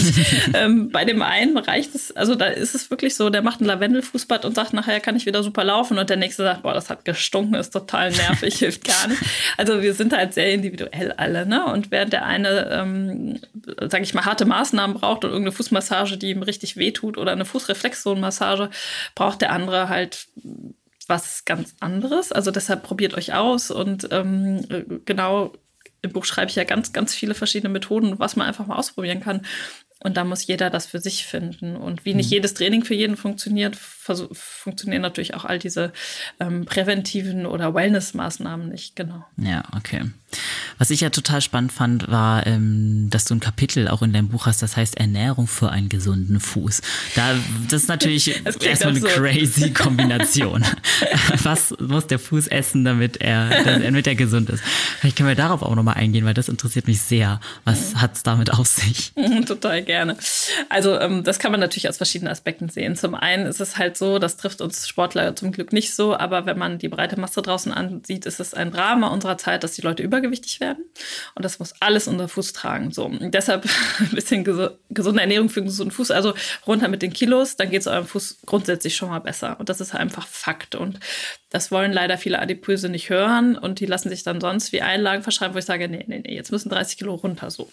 [0.54, 3.66] ähm, bei dem einen reicht es, also da ist es wirklich so, der macht ein
[3.66, 5.98] Lavendelfußbad und sagt, nachher kann ich wieder super laufen.
[5.98, 9.22] Und der nächste sagt, boah, das hat gestunken, ist total nervig, hilft gar nicht.
[9.58, 11.46] Also wir sind halt sehr individuell alle.
[11.46, 11.66] Ne?
[11.66, 13.40] Und während der eine, ähm,
[13.90, 17.44] sage ich mal, harte Maßnahmen braucht und irgendeine Fußmassage, die ihm richtig wehtut oder eine
[17.44, 18.70] Fußreflexzonenmassage,
[19.16, 20.28] braucht der andere halt
[21.08, 22.32] was ganz anderes.
[22.32, 25.54] Also deshalb probiert euch aus und ähm, genau
[26.02, 29.20] im Buch schreibe ich ja ganz, ganz viele verschiedene Methoden, was man einfach mal ausprobieren
[29.22, 29.46] kann.
[30.06, 31.76] Und da muss jeder das für sich finden.
[31.76, 32.34] Und wie nicht mhm.
[32.34, 35.94] jedes Training für jeden funktioniert, funktionieren natürlich auch all diese
[36.40, 39.26] ähm, präventiven oder Wellness-Maßnahmen nicht, genau.
[39.38, 40.04] Ja, okay.
[40.78, 44.28] Was ich ja total spannend fand, war, ähm, dass du ein Kapitel auch in deinem
[44.28, 46.82] Buch hast, das heißt Ernährung für einen gesunden Fuß.
[47.16, 47.36] Da,
[47.70, 49.08] das ist natürlich erstmal eine so.
[49.08, 50.64] crazy Kombination.
[51.42, 54.64] Was muss der Fuß essen, damit er, damit er gesund ist?
[55.00, 57.40] Vielleicht können wir darauf auch nochmal eingehen, weil das interessiert mich sehr.
[57.64, 58.02] Was mhm.
[58.02, 59.14] hat es damit auf sich?
[59.48, 59.95] Total gerne.
[60.70, 62.96] Also ähm, das kann man natürlich aus verschiedenen Aspekten sehen.
[62.96, 66.46] Zum einen ist es halt so, das trifft uns Sportler zum Glück nicht so, aber
[66.46, 69.82] wenn man die breite Masse draußen ansieht, ist es ein Drama unserer Zeit, dass die
[69.82, 70.86] Leute übergewichtig werden.
[71.36, 72.92] Und das muss alles unser Fuß tragen.
[72.92, 73.06] So.
[73.06, 73.66] Und deshalb
[74.00, 74.44] ein bisschen
[74.90, 76.12] gesunde Ernährung für einen gesunden Fuß.
[76.12, 76.34] Also
[76.68, 79.60] runter mit den Kilos, dann geht es eurem Fuß grundsätzlich schon mal besser.
[79.60, 80.76] Und das ist einfach Fakt.
[80.76, 81.00] Und
[81.56, 85.24] das wollen leider viele Adipöse nicht hören und die lassen sich dann sonst wie Einlagen
[85.24, 87.72] verschreiben, wo ich sage, nee, nee, nee, jetzt müssen 30 Kilo runter so.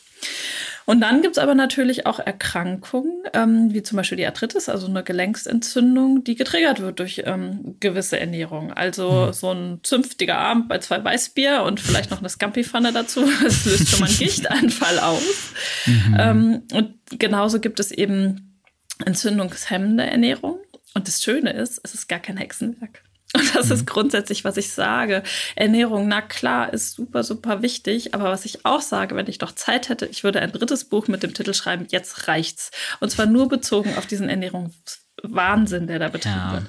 [0.85, 4.87] Und dann gibt es aber natürlich auch Erkrankungen, ähm, wie zum Beispiel die Arthritis, also
[4.87, 8.73] eine Gelenksentzündung, die getriggert wird durch ähm, gewisse Ernährung.
[8.73, 9.33] Also mhm.
[9.33, 13.89] so ein zünftiger Abend bei zwei Weißbier und vielleicht noch eine Scampi-Pfanne dazu, das löst
[13.91, 15.53] schon mal einen Gichtanfall aus.
[15.87, 16.17] Mhm.
[16.19, 18.61] Ähm, und genauso gibt es eben
[19.05, 20.59] entzündungshemmende Ernährung.
[20.95, 23.03] Und das Schöne ist, es ist gar kein Hexenwerk.
[23.35, 23.73] Und das mhm.
[23.73, 25.23] ist grundsätzlich, was ich sage.
[25.57, 28.15] Ernährung, na klar, ist super, super wichtig.
[28.15, 31.09] Aber was ich auch sage, wenn ich doch Zeit hätte, ich würde ein drittes Buch
[31.09, 32.71] mit dem Titel schreiben, jetzt reicht's.
[33.01, 36.53] Und zwar nur bezogen auf diesen Ernährungswahnsinn, der da betrieben ja.
[36.53, 36.65] wird.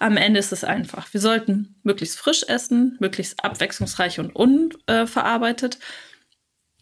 [0.00, 1.12] Am Ende ist es einfach.
[1.12, 5.76] Wir sollten möglichst frisch essen, möglichst abwechslungsreich und unverarbeitet.
[5.76, 6.09] Äh,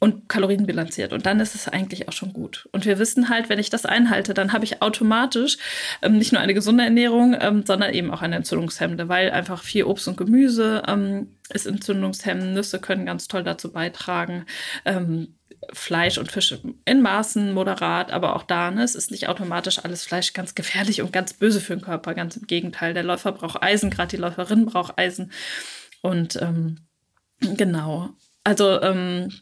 [0.01, 1.13] und Kalorien bilanziert.
[1.13, 2.69] Und dann ist es eigentlich auch schon gut.
[2.73, 5.59] Und wir wissen halt, wenn ich das einhalte, dann habe ich automatisch
[6.03, 9.85] ähm, nicht nur eine gesunde Ernährung, ähm, sondern eben auch eine entzündungshemmende, weil einfach viel
[9.85, 12.55] Obst und Gemüse ähm, ist entzündungshemmend.
[12.55, 14.45] Nüsse können ganz toll dazu beitragen.
[14.85, 15.35] Ähm,
[15.73, 20.05] Fleisch und Fisch in Maßen moderat, aber auch da, ne, es ist nicht automatisch alles
[20.05, 22.15] Fleisch ganz gefährlich und ganz böse für den Körper.
[22.15, 22.95] Ganz im Gegenteil.
[22.95, 25.33] Der Läufer braucht Eisen, gerade die Läuferin braucht Eisen.
[26.01, 26.87] Und ähm,
[27.41, 28.11] genau.
[28.45, 29.33] Also ähm,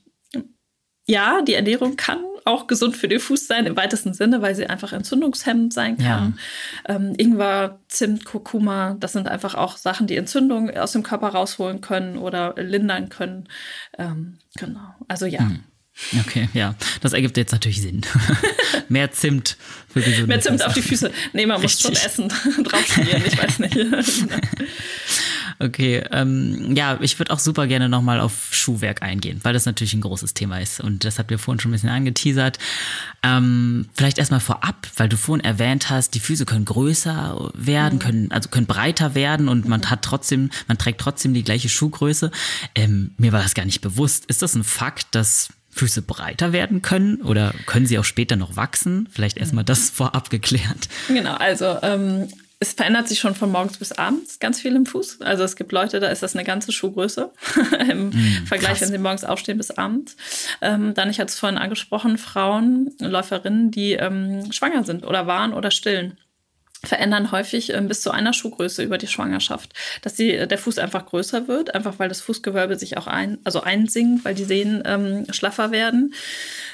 [1.06, 4.66] ja, die Ernährung kann auch gesund für den Fuß sein im weitesten Sinne, weil sie
[4.66, 6.38] einfach entzündungshemmend sein kann.
[6.86, 6.94] Ja.
[6.94, 11.80] Ähm, Ingwer, Zimt, Kurkuma, das sind einfach auch Sachen, die Entzündung aus dem Körper rausholen
[11.80, 13.48] können oder lindern können.
[13.98, 14.94] Ähm, genau.
[15.08, 15.40] Also ja.
[15.40, 15.64] Hm.
[16.20, 18.02] Okay, ja, das ergibt jetzt natürlich Sinn.
[18.88, 19.56] Mehr Zimt
[19.88, 21.10] für gesunde Mehr Zimt auf die Füße.
[21.32, 21.90] Nee, man Richtig.
[21.90, 22.28] muss schon essen,
[22.64, 23.76] drauf schmieren, ich weiß nicht.
[25.58, 29.94] Okay, ähm, ja, ich würde auch super gerne nochmal auf Schuhwerk eingehen, weil das natürlich
[29.94, 32.58] ein großes Thema ist und das hat wir vorhin schon ein bisschen angeteasert.
[33.22, 37.98] Ähm, vielleicht erstmal vorab, weil du vorhin erwähnt hast, die Füße können größer werden, mhm.
[38.00, 42.30] können, also können breiter werden und man hat trotzdem, man trägt trotzdem die gleiche Schuhgröße.
[42.74, 44.26] Ähm, mir war das gar nicht bewusst.
[44.26, 48.56] Ist das ein Fakt, dass Füße breiter werden können oder können sie auch später noch
[48.56, 49.08] wachsen?
[49.12, 50.88] Vielleicht erstmal das vorab geklärt.
[51.08, 52.28] Genau, also ähm,
[52.58, 55.20] es verändert sich schon von morgens bis abends ganz viel im Fuß.
[55.20, 57.30] Also es gibt Leute, da ist das eine ganze Schuhgröße
[57.90, 58.80] im mm, Vergleich, krass.
[58.82, 60.16] wenn sie morgens aufstehen bis abends.
[60.62, 65.52] Ähm, dann, ich hatte es vorhin angesprochen, Frauen, Läuferinnen, die ähm, schwanger sind oder waren
[65.52, 66.18] oder stillen
[66.84, 70.78] verändern häufig ähm, bis zu einer Schuhgröße über die Schwangerschaft, dass die, äh, der Fuß
[70.78, 74.82] einfach größer wird, einfach weil das Fußgewölbe sich auch ein, also einsinkt, weil die Sehnen
[74.84, 76.14] ähm, schlaffer werden.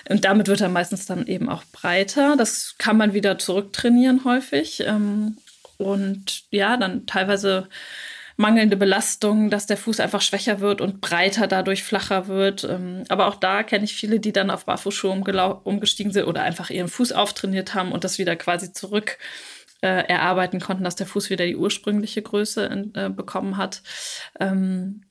[0.09, 2.37] Und damit wird er meistens dann eben auch breiter.
[2.37, 4.81] Das kann man wieder zurücktrainieren häufig.
[4.87, 5.37] Ähm,
[5.79, 7.69] und ja, dann teilweise
[8.37, 12.65] mangelnde Belastung, dass der Fuß einfach schwächer wird und breiter dadurch flacher wird.
[12.65, 15.13] Ähm, aber auch da kenne ich viele, die dann auf Barfußschuhe
[15.65, 19.19] umgestiegen sind oder einfach ihren Fuß auftrainiert haben und das wieder quasi zurück
[19.83, 23.83] äh, erarbeiten konnten, dass der Fuß wieder die ursprüngliche Größe in, äh, bekommen hat.
[24.41, 25.03] Ähm,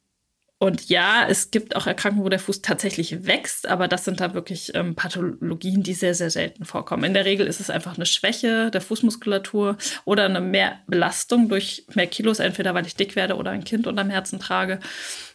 [0.61, 4.35] und ja, es gibt auch Erkrankungen, wo der Fuß tatsächlich wächst, aber das sind da
[4.35, 7.03] wirklich ähm, Pathologien, die sehr, sehr selten vorkommen.
[7.03, 12.05] In der Regel ist es einfach eine Schwäche der Fußmuskulatur oder eine Mehrbelastung durch mehr
[12.05, 14.79] Kilos, entweder weil ich dick werde oder ein Kind unterm Herzen trage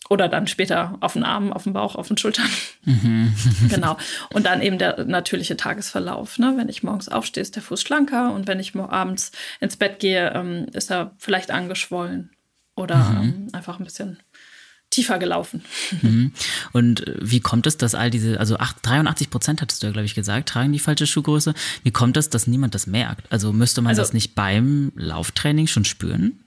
[0.08, 2.48] oder dann später auf den Armen, auf dem Bauch, auf den Schultern.
[2.84, 3.34] Mhm.
[3.68, 3.96] genau.
[4.32, 6.38] Und dann eben der natürliche Tagesverlauf.
[6.38, 6.54] Ne?
[6.56, 10.32] Wenn ich morgens aufstehe, ist der Fuß schlanker und wenn ich abends ins Bett gehe,
[10.36, 12.30] ähm, ist er vielleicht angeschwollen
[12.76, 13.22] oder mhm.
[13.22, 14.18] ähm, einfach ein bisschen
[14.96, 15.62] tiefer gelaufen.
[16.02, 16.32] Mhm.
[16.72, 20.06] Und äh, wie kommt es, dass all diese, also 83 Prozent hattest du ja, glaube
[20.06, 21.54] ich, gesagt, tragen die falsche Schuhgröße.
[21.82, 23.30] Wie kommt es, dass niemand das merkt?
[23.30, 26.40] Also müsste man also, das nicht beim Lauftraining schon spüren?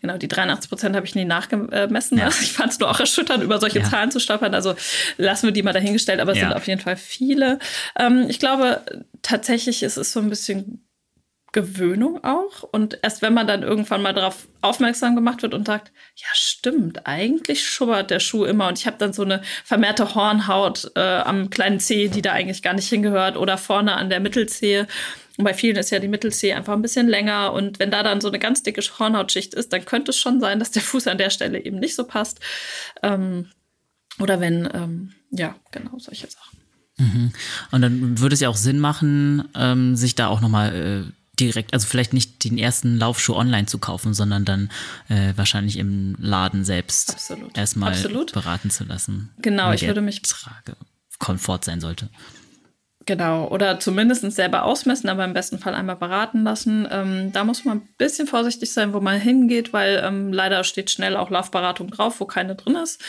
[0.00, 2.16] Genau, die 83 Prozent habe ich nie nachgemessen.
[2.16, 2.30] Ja.
[2.40, 3.84] Ich fand es nur auch erschütternd, über solche ja.
[3.84, 4.54] Zahlen zu stolpern.
[4.54, 4.74] Also
[5.16, 6.44] lassen wir die mal dahingestellt, aber es ja.
[6.44, 7.58] sind auf jeden Fall viele.
[7.98, 8.82] Ähm, ich glaube,
[9.22, 10.85] tatsächlich ist es so ein bisschen
[11.56, 12.64] Gewöhnung auch.
[12.64, 17.06] Und erst wenn man dann irgendwann mal darauf aufmerksam gemacht wird und sagt, ja stimmt,
[17.06, 21.48] eigentlich schubbert der Schuh immer und ich habe dann so eine vermehrte Hornhaut äh, am
[21.48, 24.86] kleinen Zeh, die da eigentlich gar nicht hingehört oder vorne an der Mittelzehe.
[25.38, 28.20] Und bei vielen ist ja die Mittelzehe einfach ein bisschen länger und wenn da dann
[28.20, 31.16] so eine ganz dicke Hornhautschicht ist, dann könnte es schon sein, dass der Fuß an
[31.16, 32.38] der Stelle eben nicht so passt.
[33.02, 33.48] Ähm,
[34.18, 36.58] oder wenn, ähm, ja, genau, solche Sachen.
[36.98, 37.32] Mhm.
[37.70, 41.74] Und dann würde es ja auch Sinn machen, ähm, sich da auch nochmal äh, direkt,
[41.74, 44.70] also vielleicht nicht den ersten Laufschuh online zu kaufen, sondern dann
[45.08, 47.56] äh, wahrscheinlich im Laden selbst Absolut.
[47.56, 48.32] erstmal Absolut.
[48.32, 49.30] beraten zu lassen.
[49.38, 50.22] Genau, ich würde mich.
[50.22, 50.76] Trage
[51.18, 52.08] Komfort sein sollte.
[53.06, 56.88] Genau, oder zumindest selber ausmessen, aber im besten Fall einmal beraten lassen.
[56.90, 60.90] Ähm, da muss man ein bisschen vorsichtig sein, wo man hingeht, weil ähm, leider steht
[60.90, 63.00] schnell auch Laufberatung drauf, wo keine drin ist.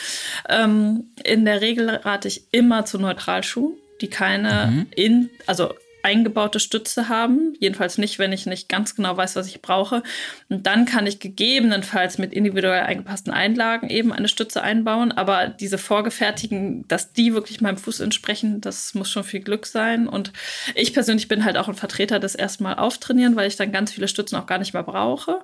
[0.48, 4.86] Ähm, in der Regel rate ich immer zu Neutralschuhen, die keine mhm.
[4.94, 7.54] in, also eingebaute Stütze haben.
[7.58, 10.02] Jedenfalls nicht, wenn ich nicht ganz genau weiß, was ich brauche.
[10.48, 15.12] Und dann kann ich gegebenenfalls mit individuell eingepassten Einlagen eben eine Stütze einbauen.
[15.12, 20.08] Aber diese vorgefertigten, dass die wirklich meinem Fuß entsprechen, das muss schon viel Glück sein.
[20.08, 20.32] Und
[20.74, 24.08] ich persönlich bin halt auch ein Vertreter des erstmal auftrainieren, weil ich dann ganz viele
[24.08, 25.40] Stützen auch gar nicht mehr brauche.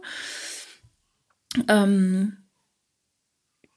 [1.69, 2.44] Ähm,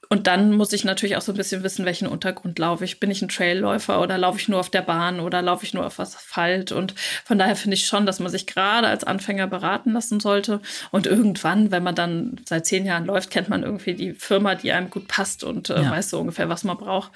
[0.10, 3.00] und dann muss ich natürlich auch so ein bisschen wissen, welchen Untergrund laufe ich.
[3.00, 5.86] Bin ich ein Trailläufer oder laufe ich nur auf der Bahn oder laufe ich nur
[5.86, 6.72] auf Asphalt?
[6.72, 6.96] Und
[7.26, 10.62] von daher finde ich schon, dass man sich gerade als Anfänger beraten lassen sollte.
[10.92, 14.72] Und irgendwann, wenn man dann seit zehn Jahren läuft, kennt man irgendwie die Firma, die
[14.72, 15.92] einem gut passt und äh, ja.
[15.92, 17.12] weiß so ungefähr, was man braucht.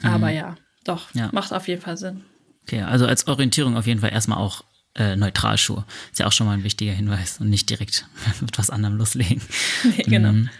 [0.00, 0.08] Mhm.
[0.08, 1.28] Aber ja, doch, ja.
[1.32, 2.24] macht auf jeden Fall Sinn.
[2.62, 4.64] Okay, also als Orientierung auf jeden Fall erstmal auch
[4.94, 5.84] äh, Neutralschuhe.
[6.12, 8.06] Ist ja auch schon mal ein wichtiger Hinweis und nicht direkt
[8.40, 9.42] mit was anderem loslegen.
[9.84, 10.32] Nee, genau.
[10.32, 10.50] Mhm.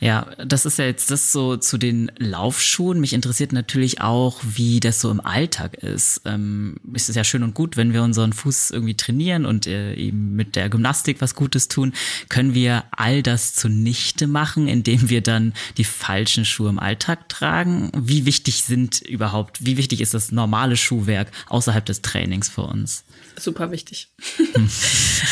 [0.00, 3.00] Ja, das ist ja jetzt das so zu den Laufschuhen.
[3.00, 6.22] Mich interessiert natürlich auch, wie das so im Alltag ist.
[6.24, 9.94] Ähm, es ist ja schön und gut, wenn wir unseren Fuß irgendwie trainieren und äh,
[9.94, 11.92] eben mit der Gymnastik was Gutes tun.
[12.28, 17.90] Können wir all das zunichte machen, indem wir dann die falschen Schuhe im Alltag tragen?
[17.96, 23.04] Wie wichtig sind überhaupt, wie wichtig ist das normale Schuhwerk außerhalb des Trainings für uns?
[23.38, 24.08] super wichtig.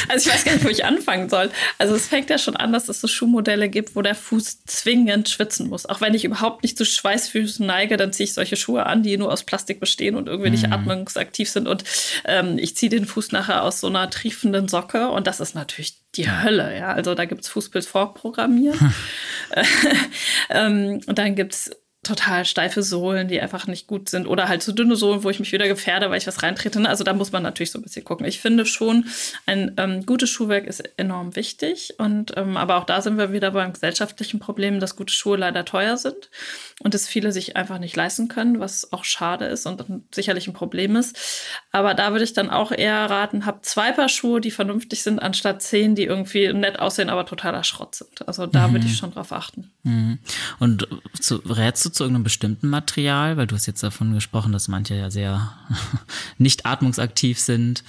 [0.09, 1.51] also ich weiß gar nicht, wo ich anfangen soll.
[1.79, 5.29] Also es fängt ja schon an, dass es so Schuhmodelle gibt, wo der Fuß zwingend
[5.29, 5.87] schwitzen muss.
[5.87, 9.17] Auch wenn ich überhaupt nicht zu Schweißfüßen neige, dann ziehe ich solche Schuhe an, die
[9.17, 10.73] nur aus Plastik bestehen und irgendwie nicht mhm.
[10.73, 11.69] atmungsaktiv sind.
[11.69, 11.85] Und
[12.25, 15.99] ähm, ich ziehe den Fuß nachher aus so einer triefenden Socke und das ist natürlich
[16.15, 16.77] die Hölle.
[16.77, 18.77] Ja, also da gibt es Fußpilz vorprogrammiert.
[20.51, 21.71] ähm, und dann gibt es
[22.05, 25.31] total steife Sohlen, die einfach nicht gut sind oder halt zu so dünne Sohlen, wo
[25.31, 26.81] ich mich wieder gefährde, weil ich was reintrete.
[26.81, 26.89] Ne?
[26.89, 28.27] Also da muss man natürlich so ein bisschen gucken.
[28.27, 29.07] Ich finde schon,
[29.47, 33.51] ein ähm, gutes Schuhwerk ist enorm wichtig und ähm, aber auch da sind wir wieder
[33.51, 36.31] beim gesellschaftlichen Problem, dass gute Schuhe leider teuer sind
[36.81, 39.85] und es viele sich einfach nicht leisten können, was auch schade ist und
[40.15, 41.17] sicherlich ein Problem ist.
[41.73, 45.21] Aber da würde ich dann auch eher raten, habt zwei Paar Schuhe, die vernünftig sind,
[45.21, 48.27] anstatt zehn, die irgendwie nett aussehen, aber totaler Schrott sind.
[48.29, 48.73] Also da mhm.
[48.75, 49.73] würde ich schon drauf achten.
[49.83, 50.19] Mhm.
[50.59, 50.89] Und
[51.21, 53.37] zu, rätst du zu irgendeinem bestimmten Material?
[53.37, 55.53] Weil du hast jetzt davon gesprochen, dass manche ja sehr
[56.39, 57.85] nicht atmungsaktiv sind.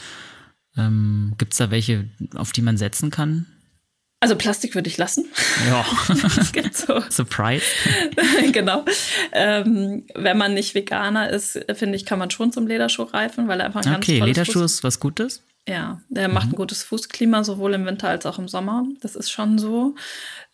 [0.77, 3.47] Ähm, Gibt es da welche, auf die man setzen kann?
[4.19, 5.25] Also Plastik würde ich lassen.
[5.67, 5.85] Ja.
[6.35, 7.01] das gibt so.
[7.09, 7.65] Surprise.
[8.51, 8.83] genau.
[9.31, 13.59] Ähm, wenn man nicht Veganer ist, finde ich, kann man schon zum Lederschuh reifen, weil
[13.59, 15.43] er einfach ein ganz Okay, Lederschuh ist was Gutes?
[15.67, 16.33] Ja, der mhm.
[16.35, 18.85] macht ein gutes Fußklima, sowohl im Winter als auch im Sommer.
[19.01, 19.95] Das ist schon so.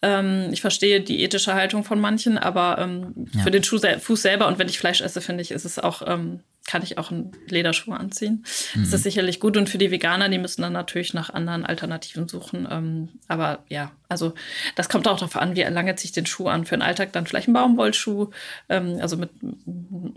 [0.02, 3.44] Ähm, ich verstehe die ethische Haltung von manchen, aber ähm, ja.
[3.44, 6.02] für den Schuh, Fuß selber und wenn ich Fleisch esse, finde ich, ist es auch
[6.06, 8.46] ähm, kann ich auch einen Lederschuh anziehen.
[8.76, 8.84] Mhm.
[8.84, 9.58] Das ist sicherlich gut.
[9.58, 12.68] Und für die Veganer, die müssen dann natürlich nach anderen Alternativen suchen.
[12.70, 14.34] Ähm, aber ja, also
[14.76, 16.66] das kommt auch darauf an, wie lange ziehe ich den Schuh an.
[16.66, 18.30] Für den Alltag dann vielleicht ein Baumwollschuh,
[18.70, 19.32] ähm, also mit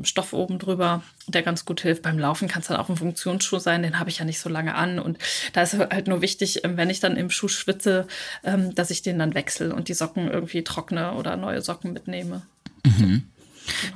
[0.03, 2.03] Stoff oben drüber, der ganz gut hilft.
[2.03, 4.51] Beim Laufen kann es dann auch ein Funktionsschuh sein, den habe ich ja nicht so
[4.51, 4.99] lange an.
[4.99, 5.19] Und
[5.55, 8.07] da ist halt nur wichtig, ähm, wenn ich dann im Schuh schwitze,
[8.45, 12.43] ähm, dass ich den dann wechsle und die Socken irgendwie trockne oder neue Socken mitnehme.
[12.85, 13.25] Mhm.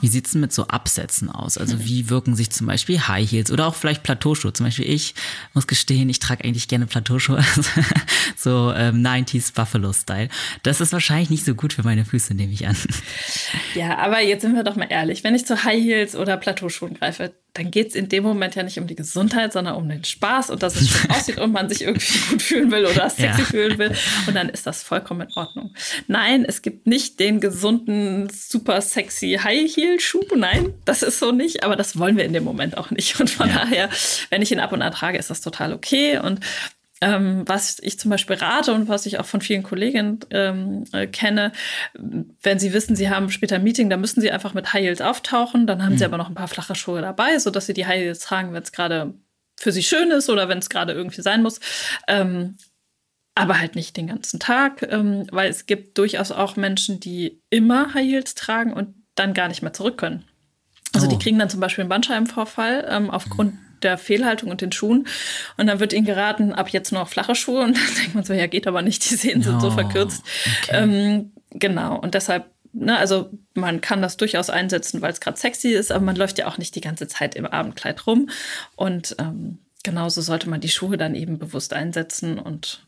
[0.00, 1.58] Wie sieht es denn mit so Absätzen aus?
[1.58, 4.52] Also wie wirken sich zum Beispiel High Heels oder auch vielleicht Plateauschuhe?
[4.52, 5.14] Zum Beispiel ich
[5.54, 7.44] muss gestehen, ich trage eigentlich gerne Plateauschuhe,
[8.36, 10.28] so ähm, 90s Buffalo-Style.
[10.62, 12.76] Das ist wahrscheinlich nicht so gut für meine Füße, nehme ich an.
[13.74, 15.24] Ja, aber jetzt sind wir doch mal ehrlich.
[15.24, 18.62] Wenn ich zu High Heels oder Plateauschuhen greife, dann geht es in dem Moment ja
[18.62, 21.68] nicht um die Gesundheit, sondern um den Spaß und dass es schön aussieht und man
[21.68, 23.46] sich irgendwie gut fühlen will oder sexy ja.
[23.46, 23.92] fühlen will.
[24.28, 25.74] Und dann ist das vollkommen in Ordnung.
[26.06, 30.36] Nein, es gibt nicht den gesunden, super sexy High-Heel-Schuh.
[30.36, 31.64] Nein, das ist so nicht.
[31.64, 33.18] Aber das wollen wir in dem Moment auch nicht.
[33.18, 33.64] Und von ja.
[33.64, 33.90] daher,
[34.30, 36.18] wenn ich ihn ab und an trage, ist das total okay.
[36.18, 36.38] Und
[37.00, 41.06] ähm, was ich zum Beispiel rate und was ich auch von vielen Kolleginnen ähm, äh,
[41.06, 41.52] kenne,
[41.94, 45.00] wenn sie wissen, sie haben später ein Meeting, dann müssen sie einfach mit High Heels
[45.00, 45.66] auftauchen.
[45.66, 45.98] Dann haben mhm.
[45.98, 48.62] sie aber noch ein paar flache Schuhe dabei, sodass sie die High Heels tragen, wenn
[48.62, 49.14] es gerade
[49.56, 51.60] für sie schön ist oder wenn es gerade irgendwie sein muss.
[52.08, 52.56] Ähm,
[53.34, 57.94] aber halt nicht den ganzen Tag, ähm, weil es gibt durchaus auch Menschen, die immer
[57.94, 60.24] High Heels tragen und dann gar nicht mehr zurück können.
[60.92, 61.10] Also oh.
[61.10, 65.06] die kriegen dann zum Beispiel einen Bandscheibenvorfall ähm, aufgrund mhm der Fehlhaltung und den Schuhen.
[65.56, 67.62] Und dann wird ihnen geraten, ab jetzt nur noch flache Schuhe.
[67.62, 70.22] Und dann denkt man so, ja, geht aber nicht, die Sehnen sind so verkürzt.
[70.64, 70.76] Okay.
[70.82, 71.98] Ähm, genau.
[71.98, 76.04] Und deshalb, ne, also man kann das durchaus einsetzen, weil es gerade sexy ist, aber
[76.04, 78.28] man läuft ja auch nicht die ganze Zeit im Abendkleid rum.
[78.76, 82.84] Und ähm, genauso sollte man die Schuhe dann eben bewusst einsetzen und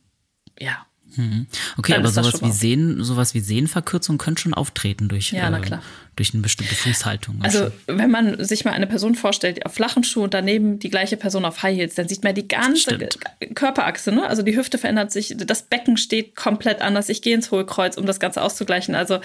[0.58, 0.86] ja,
[1.16, 1.46] Mhm.
[1.76, 5.78] Okay, Dann aber sowas wie, Sehnen, sowas wie Sehnenverkürzung könnte schon auftreten durch, ja, äh,
[6.16, 7.38] durch eine bestimmte Fußhaltung.
[7.42, 10.90] Also wenn man sich mal eine Person vorstellt, die auf flachen Schuhen und daneben die
[10.90, 13.18] gleiche Person auf High Heels, dann sieht man die ganze Stimmt.
[13.54, 14.12] Körperachse.
[14.12, 14.26] Ne?
[14.26, 17.08] Also die Hüfte verändert sich, das Becken steht komplett anders.
[17.08, 18.94] Ich gehe ins Hohlkreuz, um das Ganze auszugleichen.
[18.94, 19.20] Also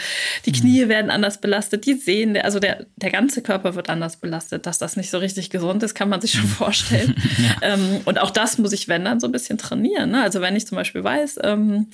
[0.46, 0.56] die mhm.
[0.56, 0.90] Knie mhm.
[0.90, 4.66] werden anders belastet, die Sehnen, also der, der ganze Körper wird anders belastet.
[4.66, 6.50] Dass das nicht so richtig gesund ist, kann man sich schon mhm.
[6.50, 7.16] vorstellen.
[7.38, 7.74] ja.
[7.74, 10.12] ähm, und auch das muss ich, wenn dann, so ein bisschen trainieren.
[10.12, 10.22] Ne?
[10.22, 11.88] Also wenn ich zum Beispiel weiß, ähm,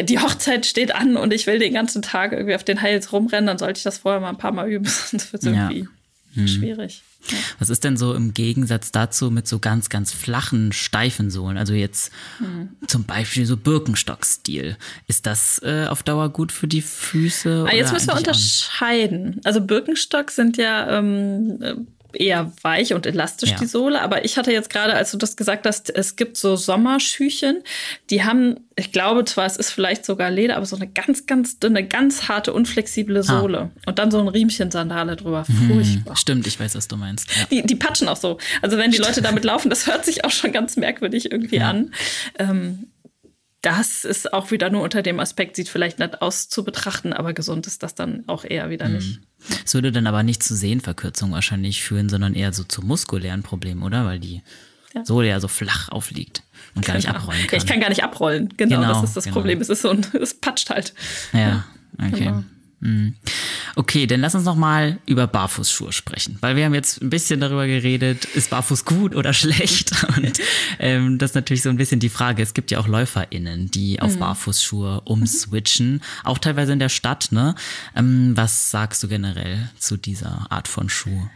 [0.00, 3.46] die Hochzeit steht an und ich will den ganzen Tag irgendwie auf den Heils rumrennen,
[3.46, 6.36] dann sollte ich das vorher mal ein paar Mal üben, sonst wird es irgendwie ja.
[6.36, 6.48] hm.
[6.48, 7.02] schwierig.
[7.28, 7.36] Ja.
[7.58, 11.58] Was ist denn so im Gegensatz dazu mit so ganz, ganz flachen, steifen Sohlen?
[11.58, 12.70] Also jetzt mhm.
[12.86, 14.76] zum Beispiel so Birkenstock-Stil.
[15.06, 17.66] Ist das äh, auf Dauer gut für die Füße?
[17.68, 19.40] Ah, jetzt müssen wir unterscheiden.
[19.44, 23.56] Also Birkenstock sind ja ähm, eher weich und elastisch, ja.
[23.58, 24.00] die Sohle.
[24.02, 27.62] Aber ich hatte jetzt gerade, als du das gesagt hast, es gibt so Sommerschüchen,
[28.10, 31.58] die haben, ich glaube zwar, es ist vielleicht sogar Leder, aber so eine ganz, ganz
[31.58, 33.22] dünne, ganz harte, unflexible ah.
[33.22, 33.70] Sohle.
[33.84, 33.90] Ah.
[33.90, 35.44] Und dann so ein Riemchen-Sandale drüber.
[35.48, 35.72] Mhm.
[35.72, 36.16] Furchtbar.
[36.16, 37.28] Stimmt, ich weiß, was du meinst.
[37.36, 37.46] Ja.
[37.50, 38.38] Die, die patschen auch so.
[38.62, 41.70] Also wenn die Leute damit laufen, das hört sich auch schon ganz merkwürdig irgendwie ja.
[41.70, 41.92] an.
[42.38, 42.90] Ähm,
[43.62, 47.34] das ist auch wieder nur unter dem Aspekt, sieht vielleicht nett aus zu betrachten, aber
[47.34, 49.20] gesund ist das dann auch eher wieder nicht.
[49.64, 53.82] Es würde dann aber nicht zu Sehenverkürzung wahrscheinlich führen, sondern eher so zu muskulären Problemen,
[53.82, 54.04] oder?
[54.04, 54.42] Weil die
[54.94, 55.04] ja.
[55.04, 56.42] Sohle ja so flach aufliegt
[56.74, 57.18] und gar nicht genau.
[57.18, 57.58] abrollen kann.
[57.58, 59.34] Ich kann gar nicht abrollen, genau, genau das ist das genau.
[59.34, 59.60] Problem.
[59.60, 60.94] Es ist so ein, es patscht halt.
[61.32, 61.64] Ja,
[61.98, 62.24] okay.
[62.24, 62.44] Genau.
[62.80, 63.14] Mhm.
[63.76, 67.40] Okay, dann lass uns noch mal über Barfußschuhe sprechen, weil wir haben jetzt ein bisschen
[67.40, 69.92] darüber geredet, ist Barfuß gut oder schlecht?
[70.16, 70.40] Und
[70.78, 72.42] ähm, das ist natürlich so ein bisschen die Frage.
[72.42, 74.20] Es gibt ja auch LäuferInnen, die auf mhm.
[74.20, 77.28] Barfußschuhe umswitchen, auch teilweise in der Stadt.
[77.32, 77.54] Ne?
[77.94, 81.28] Ähm, was sagst du generell zu dieser Art von Schuh?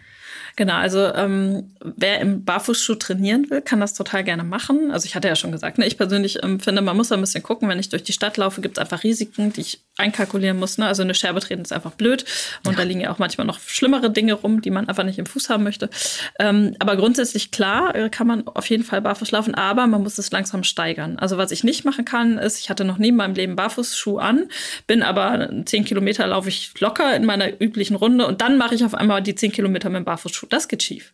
[0.57, 4.93] Genau, also ähm, wer im Barfußschuh trainieren will, kann das total gerne machen.
[4.93, 7.43] Also ich hatte ja schon gesagt, ne, ich persönlich ähm, finde, man muss ein bisschen
[7.43, 10.79] gucken, wenn ich durch die Stadt laufe, gibt es einfach Risiken, die ich einkalkulieren muss.
[10.79, 10.87] Ne?
[10.87, 12.25] Also eine Scherbe treten ist einfach blöd
[12.65, 12.79] und ja.
[12.79, 15.51] da liegen ja auch manchmal noch schlimmere Dinge rum, die man einfach nicht im Fuß
[15.51, 15.91] haben möchte.
[16.39, 20.19] Ähm, aber grundsätzlich klar äh, kann man auf jeden Fall barfuß laufen, aber man muss
[20.19, 21.19] es langsam steigern.
[21.19, 24.19] Also was ich nicht machen kann, ist, ich hatte noch nie in meinem Leben Barfußschuh
[24.19, 24.49] an,
[24.87, 28.85] bin aber zehn Kilometer laufe ich locker in meiner üblichen Runde und dann mache ich
[28.85, 31.13] auf einmal die zehn Kilometer mit dem Barfußschuh das geht schief.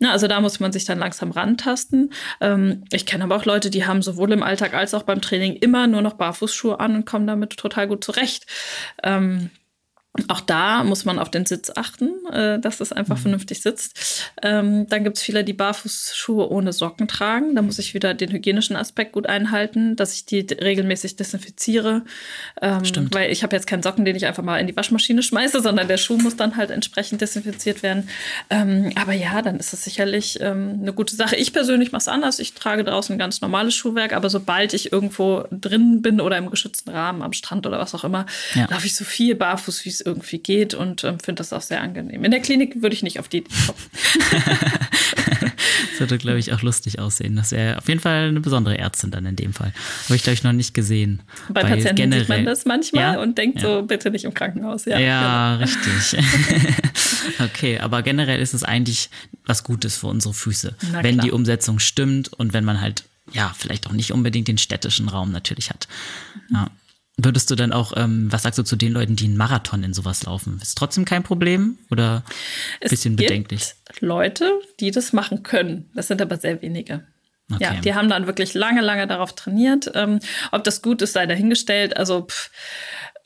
[0.00, 2.12] Na, also da muss man sich dann langsam rantasten.
[2.40, 5.56] Ähm, ich kenne aber auch Leute, die haben sowohl im Alltag als auch beim Training
[5.56, 8.46] immer nur noch Barfußschuhe an und kommen damit total gut zurecht.
[9.02, 9.50] Ähm,
[10.28, 13.22] auch da muss man auf den Sitz achten, äh, dass es einfach mhm.
[13.22, 14.32] vernünftig sitzt.
[14.42, 17.54] Ähm, dann gibt es viele, die Barfußschuhe ohne Socken tragen.
[17.54, 22.02] Da muss ich wieder den hygienischen Aspekt gut einhalten, dass ich die regelmäßig desinfiziere.
[22.60, 23.14] Ähm, Stimmt.
[23.14, 25.86] Weil ich habe jetzt keinen Socken, den ich einfach mal in die Waschmaschine schmeiße, sondern
[25.86, 28.08] der Schuh muss dann halt entsprechend desinfiziert werden.
[28.50, 31.36] Ähm, aber ja, dann ist es sicherlich ähm, eine gute Sache.
[31.36, 32.40] Ich persönlich mache es anders.
[32.40, 36.50] Ich trage draußen ein ganz normales Schuhwerk, aber sobald ich irgendwo drin bin oder im
[36.50, 38.66] geschützten Rahmen am Strand oder was auch immer, ja.
[38.68, 41.82] laufe ich so viel barfuß, wie es irgendwie geht und ähm, finde das auch sehr
[41.82, 42.24] angenehm.
[42.24, 43.78] In der Klinik würde ich nicht auf die Idee kommen.
[45.90, 47.36] das würde, glaube ich, auch lustig aussehen.
[47.36, 49.72] Das wäre auf jeden Fall eine besondere Ärztin dann in dem Fall.
[50.04, 51.20] Habe ich, glaube ich, noch nicht gesehen.
[51.48, 53.20] Bei Weil Patienten generell, sieht man das manchmal ja?
[53.20, 53.68] und denkt ja.
[53.76, 54.84] so, bitte nicht im Krankenhaus.
[54.86, 55.70] Ja, ja genau.
[55.86, 56.24] richtig.
[57.40, 59.10] okay, aber generell ist es eigentlich
[59.44, 61.26] was Gutes für unsere Füße, Na, wenn klar.
[61.26, 65.32] die Umsetzung stimmt und wenn man halt ja, vielleicht auch nicht unbedingt den städtischen Raum
[65.32, 65.86] natürlich hat.
[66.50, 66.70] Ja.
[67.20, 69.92] Würdest du dann auch, ähm, was sagst du zu den Leuten, die einen Marathon in
[69.92, 70.60] sowas laufen?
[70.62, 72.22] Ist trotzdem kein Problem oder
[72.80, 73.74] ein bisschen bedenklich?
[73.98, 75.90] Leute, die das machen können.
[75.94, 77.04] Das sind aber sehr wenige.
[77.52, 77.64] Okay.
[77.64, 79.90] Ja, die haben dann wirklich lange, lange darauf trainiert.
[79.94, 80.20] Ähm,
[80.52, 81.96] ob das gut ist, sei dahingestellt.
[81.96, 82.50] Also pff,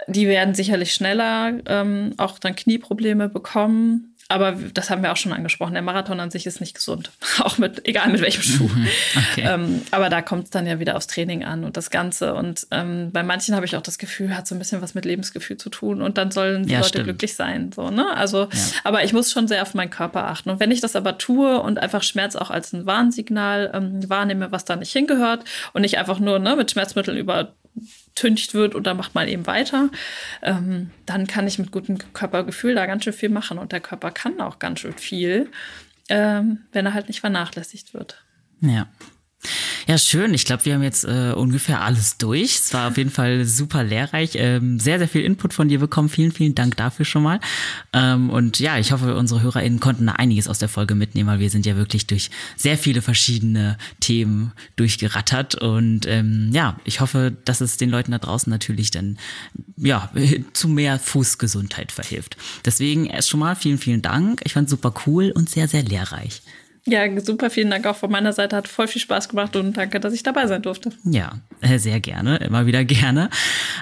[0.06, 4.11] die werden sicherlich schneller ähm, auch dann Knieprobleme bekommen.
[4.32, 5.74] Aber das haben wir auch schon angesprochen.
[5.74, 7.10] Der Marathon an sich ist nicht gesund.
[7.40, 8.68] Auch mit, egal mit welchem Schuh.
[8.68, 8.88] Mhm.
[9.32, 9.46] Okay.
[9.46, 12.34] Ähm, aber da kommt es dann ja wieder aufs Training an und das Ganze.
[12.34, 15.04] Und ähm, bei manchen habe ich auch das Gefühl, hat so ein bisschen was mit
[15.04, 16.00] Lebensgefühl zu tun.
[16.00, 17.04] Und dann sollen die ja, Leute stimmt.
[17.04, 17.72] glücklich sein.
[17.72, 18.16] So, ne?
[18.16, 18.48] Also, ja.
[18.84, 20.48] aber ich muss schon sehr auf meinen Körper achten.
[20.48, 24.50] Und wenn ich das aber tue und einfach Schmerz auch als ein Warnsignal ähm, wahrnehme,
[24.50, 27.52] was da nicht hingehört und nicht einfach nur ne, mit Schmerzmitteln über
[28.14, 29.90] tüncht wird oder macht mal eben weiter,
[30.42, 33.58] ähm, dann kann ich mit gutem Körpergefühl da ganz schön viel machen.
[33.58, 35.50] Und der Körper kann auch ganz schön viel,
[36.08, 38.24] ähm, wenn er halt nicht vernachlässigt wird.
[38.60, 38.86] Ja.
[39.88, 40.32] Ja, schön.
[40.34, 42.56] Ich glaube, wir haben jetzt äh, ungefähr alles durch.
[42.56, 44.32] Es war auf jeden Fall super lehrreich.
[44.34, 46.08] Ähm, sehr, sehr viel Input von dir bekommen.
[46.08, 47.40] Vielen, vielen Dank dafür schon mal.
[47.92, 51.40] Ähm, und ja, ich hoffe, unsere HörerInnen konnten da einiges aus der Folge mitnehmen, weil
[51.40, 55.56] wir sind ja wirklich durch sehr viele verschiedene Themen durchgerattert.
[55.56, 59.18] Und ähm, ja, ich hoffe, dass es den Leuten da draußen natürlich dann
[59.76, 60.12] ja
[60.52, 62.36] zu mehr Fußgesundheit verhilft.
[62.64, 64.40] Deswegen erst schon mal vielen, vielen Dank.
[64.44, 66.42] Ich fand super cool und sehr, sehr lehrreich.
[66.84, 68.56] Ja, super, vielen Dank auch von meiner Seite.
[68.56, 70.90] Hat voll viel Spaß gemacht und danke, dass ich dabei sein durfte.
[71.04, 73.30] Ja, äh, sehr gerne, immer wieder gerne.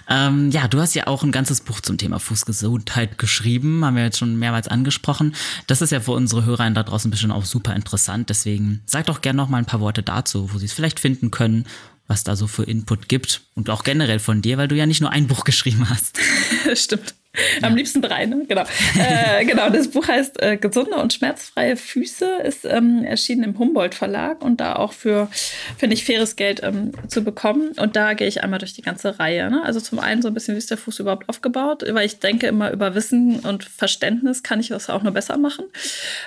[0.09, 4.05] Ähm, ja, du hast ja auch ein ganzes Buch zum Thema Fußgesundheit geschrieben, haben wir
[4.05, 5.34] jetzt schon mehrmals angesprochen.
[5.66, 8.28] Das ist ja für unsere Hörer da draußen bestimmt auch super interessant.
[8.28, 11.30] Deswegen sag doch gerne noch mal ein paar Worte dazu, wo sie es vielleicht finden
[11.30, 11.64] können,
[12.07, 15.01] was da so für Input gibt und auch generell von dir, weil du ja nicht
[15.01, 16.18] nur ein Buch geschrieben hast.
[16.74, 17.14] Stimmt.
[17.62, 18.44] Am liebsten drei, ne?
[18.48, 18.64] Genau.
[18.98, 23.94] äh, genau, das Buch heißt äh, Gesunde und schmerzfreie Füße, ist ähm, erschienen im Humboldt
[23.94, 25.28] Verlag und da auch für,
[25.78, 27.70] finde ich, faires Geld ähm, zu bekommen.
[27.78, 29.48] Und da gehe ich einmal durch die ganze Reihe.
[29.48, 29.62] Ne?
[29.62, 32.48] Also zum einen so ein bisschen, wie ist der Fuß überhaupt aufgebaut, weil ich denke
[32.48, 35.66] immer über Wissen und Verständnis kann ich das auch nur besser machen.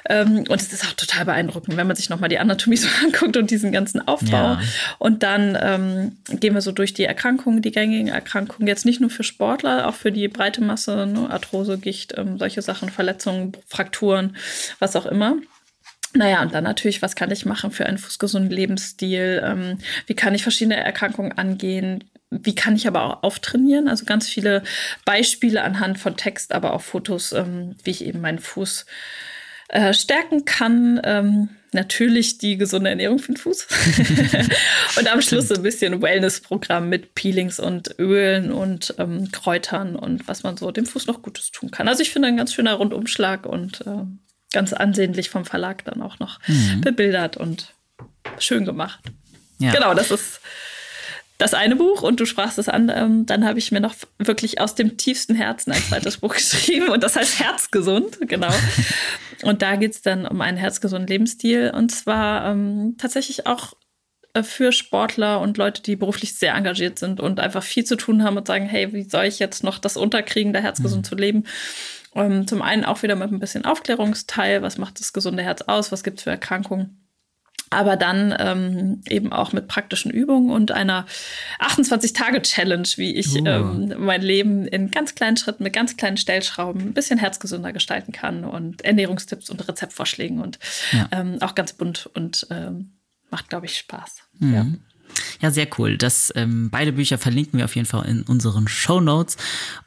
[0.09, 3.35] Ähm, und es ist auch total beeindruckend, wenn man sich nochmal die Anatomie so anguckt
[3.35, 4.31] und diesen ganzen Aufbau.
[4.31, 4.61] Ja.
[4.99, 9.09] Und dann ähm, gehen wir so durch die Erkrankungen, die gängigen Erkrankungen, jetzt nicht nur
[9.09, 11.29] für Sportler, auch für die breite Masse ne?
[11.29, 14.35] Arthrose, Gicht, ähm, solche Sachen, Verletzungen, Frakturen,
[14.79, 15.37] was auch immer.
[16.15, 19.41] Naja, und dann natürlich, was kann ich machen für einen fußgesunden Lebensstil?
[19.43, 22.03] Ähm, wie kann ich verschiedene Erkrankungen angehen?
[22.29, 23.87] Wie kann ich aber auch auftrainieren?
[23.87, 24.63] Also ganz viele
[25.05, 28.85] Beispiele anhand von Text, aber auch Fotos, ähm, wie ich eben meinen Fuß
[29.69, 31.01] äh, stärken kann.
[31.03, 33.67] Ähm, natürlich die gesunde Ernährung für den Fuß.
[34.97, 40.27] und am Schluss so ein bisschen Wellness-Programm mit Peelings und Ölen und ähm, Kräutern und
[40.27, 41.87] was man so dem Fuß noch Gutes tun kann.
[41.87, 44.05] Also ich finde ein ganz schöner Rundumschlag und äh,
[44.51, 46.81] ganz ansehnlich vom Verlag dann auch noch mhm.
[46.81, 47.73] bebildert und
[48.39, 48.99] schön gemacht.
[49.59, 49.71] Ja.
[49.71, 50.39] Genau, das ist
[51.37, 52.91] das eine Buch und du sprachst es an.
[52.93, 56.89] Ähm, dann habe ich mir noch wirklich aus dem tiefsten Herzen ein zweites Buch geschrieben
[56.89, 58.53] und das heißt Herzgesund, genau.
[59.43, 63.73] Und da geht es dann um einen herzgesunden Lebensstil und zwar ähm, tatsächlich auch
[64.33, 68.23] äh, für Sportler und Leute, die beruflich sehr engagiert sind und einfach viel zu tun
[68.23, 71.09] haben und sagen, hey, wie soll ich jetzt noch das unterkriegen, da herzgesund mhm.
[71.09, 71.43] zu leben?
[72.15, 75.91] Ähm, zum einen auch wieder mit ein bisschen Aufklärungsteil, was macht das gesunde Herz aus,
[75.91, 77.02] was gibt es für Erkrankungen
[77.73, 81.05] aber dann ähm, eben auch mit praktischen Übungen und einer
[81.59, 83.45] 28-Tage-Challenge, wie ich uh.
[83.45, 88.11] ähm, mein Leben in ganz kleinen Schritten mit ganz kleinen Stellschrauben ein bisschen herzgesünder gestalten
[88.11, 90.59] kann und Ernährungstipps und Rezeptvorschlägen und
[90.91, 91.07] ja.
[91.11, 92.93] ähm, auch ganz bunt und ähm,
[93.29, 94.23] macht, glaube ich, Spaß.
[94.39, 94.53] Mhm.
[94.53, 94.65] Ja.
[95.41, 95.97] Ja, sehr cool.
[95.97, 99.37] Das ähm, beide Bücher verlinken wir auf jeden Fall in unseren Show Notes.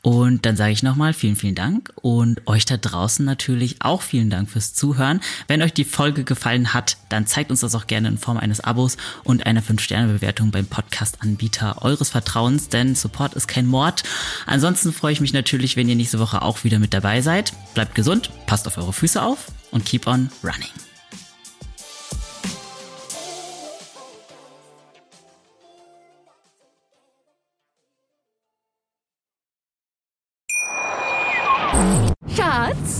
[0.03, 4.31] Und dann sage ich nochmal vielen, vielen Dank und euch da draußen natürlich auch vielen
[4.31, 5.21] Dank fürs Zuhören.
[5.49, 8.61] Wenn euch die Folge gefallen hat, dann zeigt uns das auch gerne in Form eines
[8.61, 14.03] Abos und einer 5-Sterne-Bewertung beim Podcast-Anbieter eures Vertrauens, denn Support ist kein Mord.
[14.47, 17.53] Ansonsten freue ich mich natürlich, wenn ihr nächste Woche auch wieder mit dabei seid.
[17.75, 20.86] Bleibt gesund, passt auf eure Füße auf und keep on running.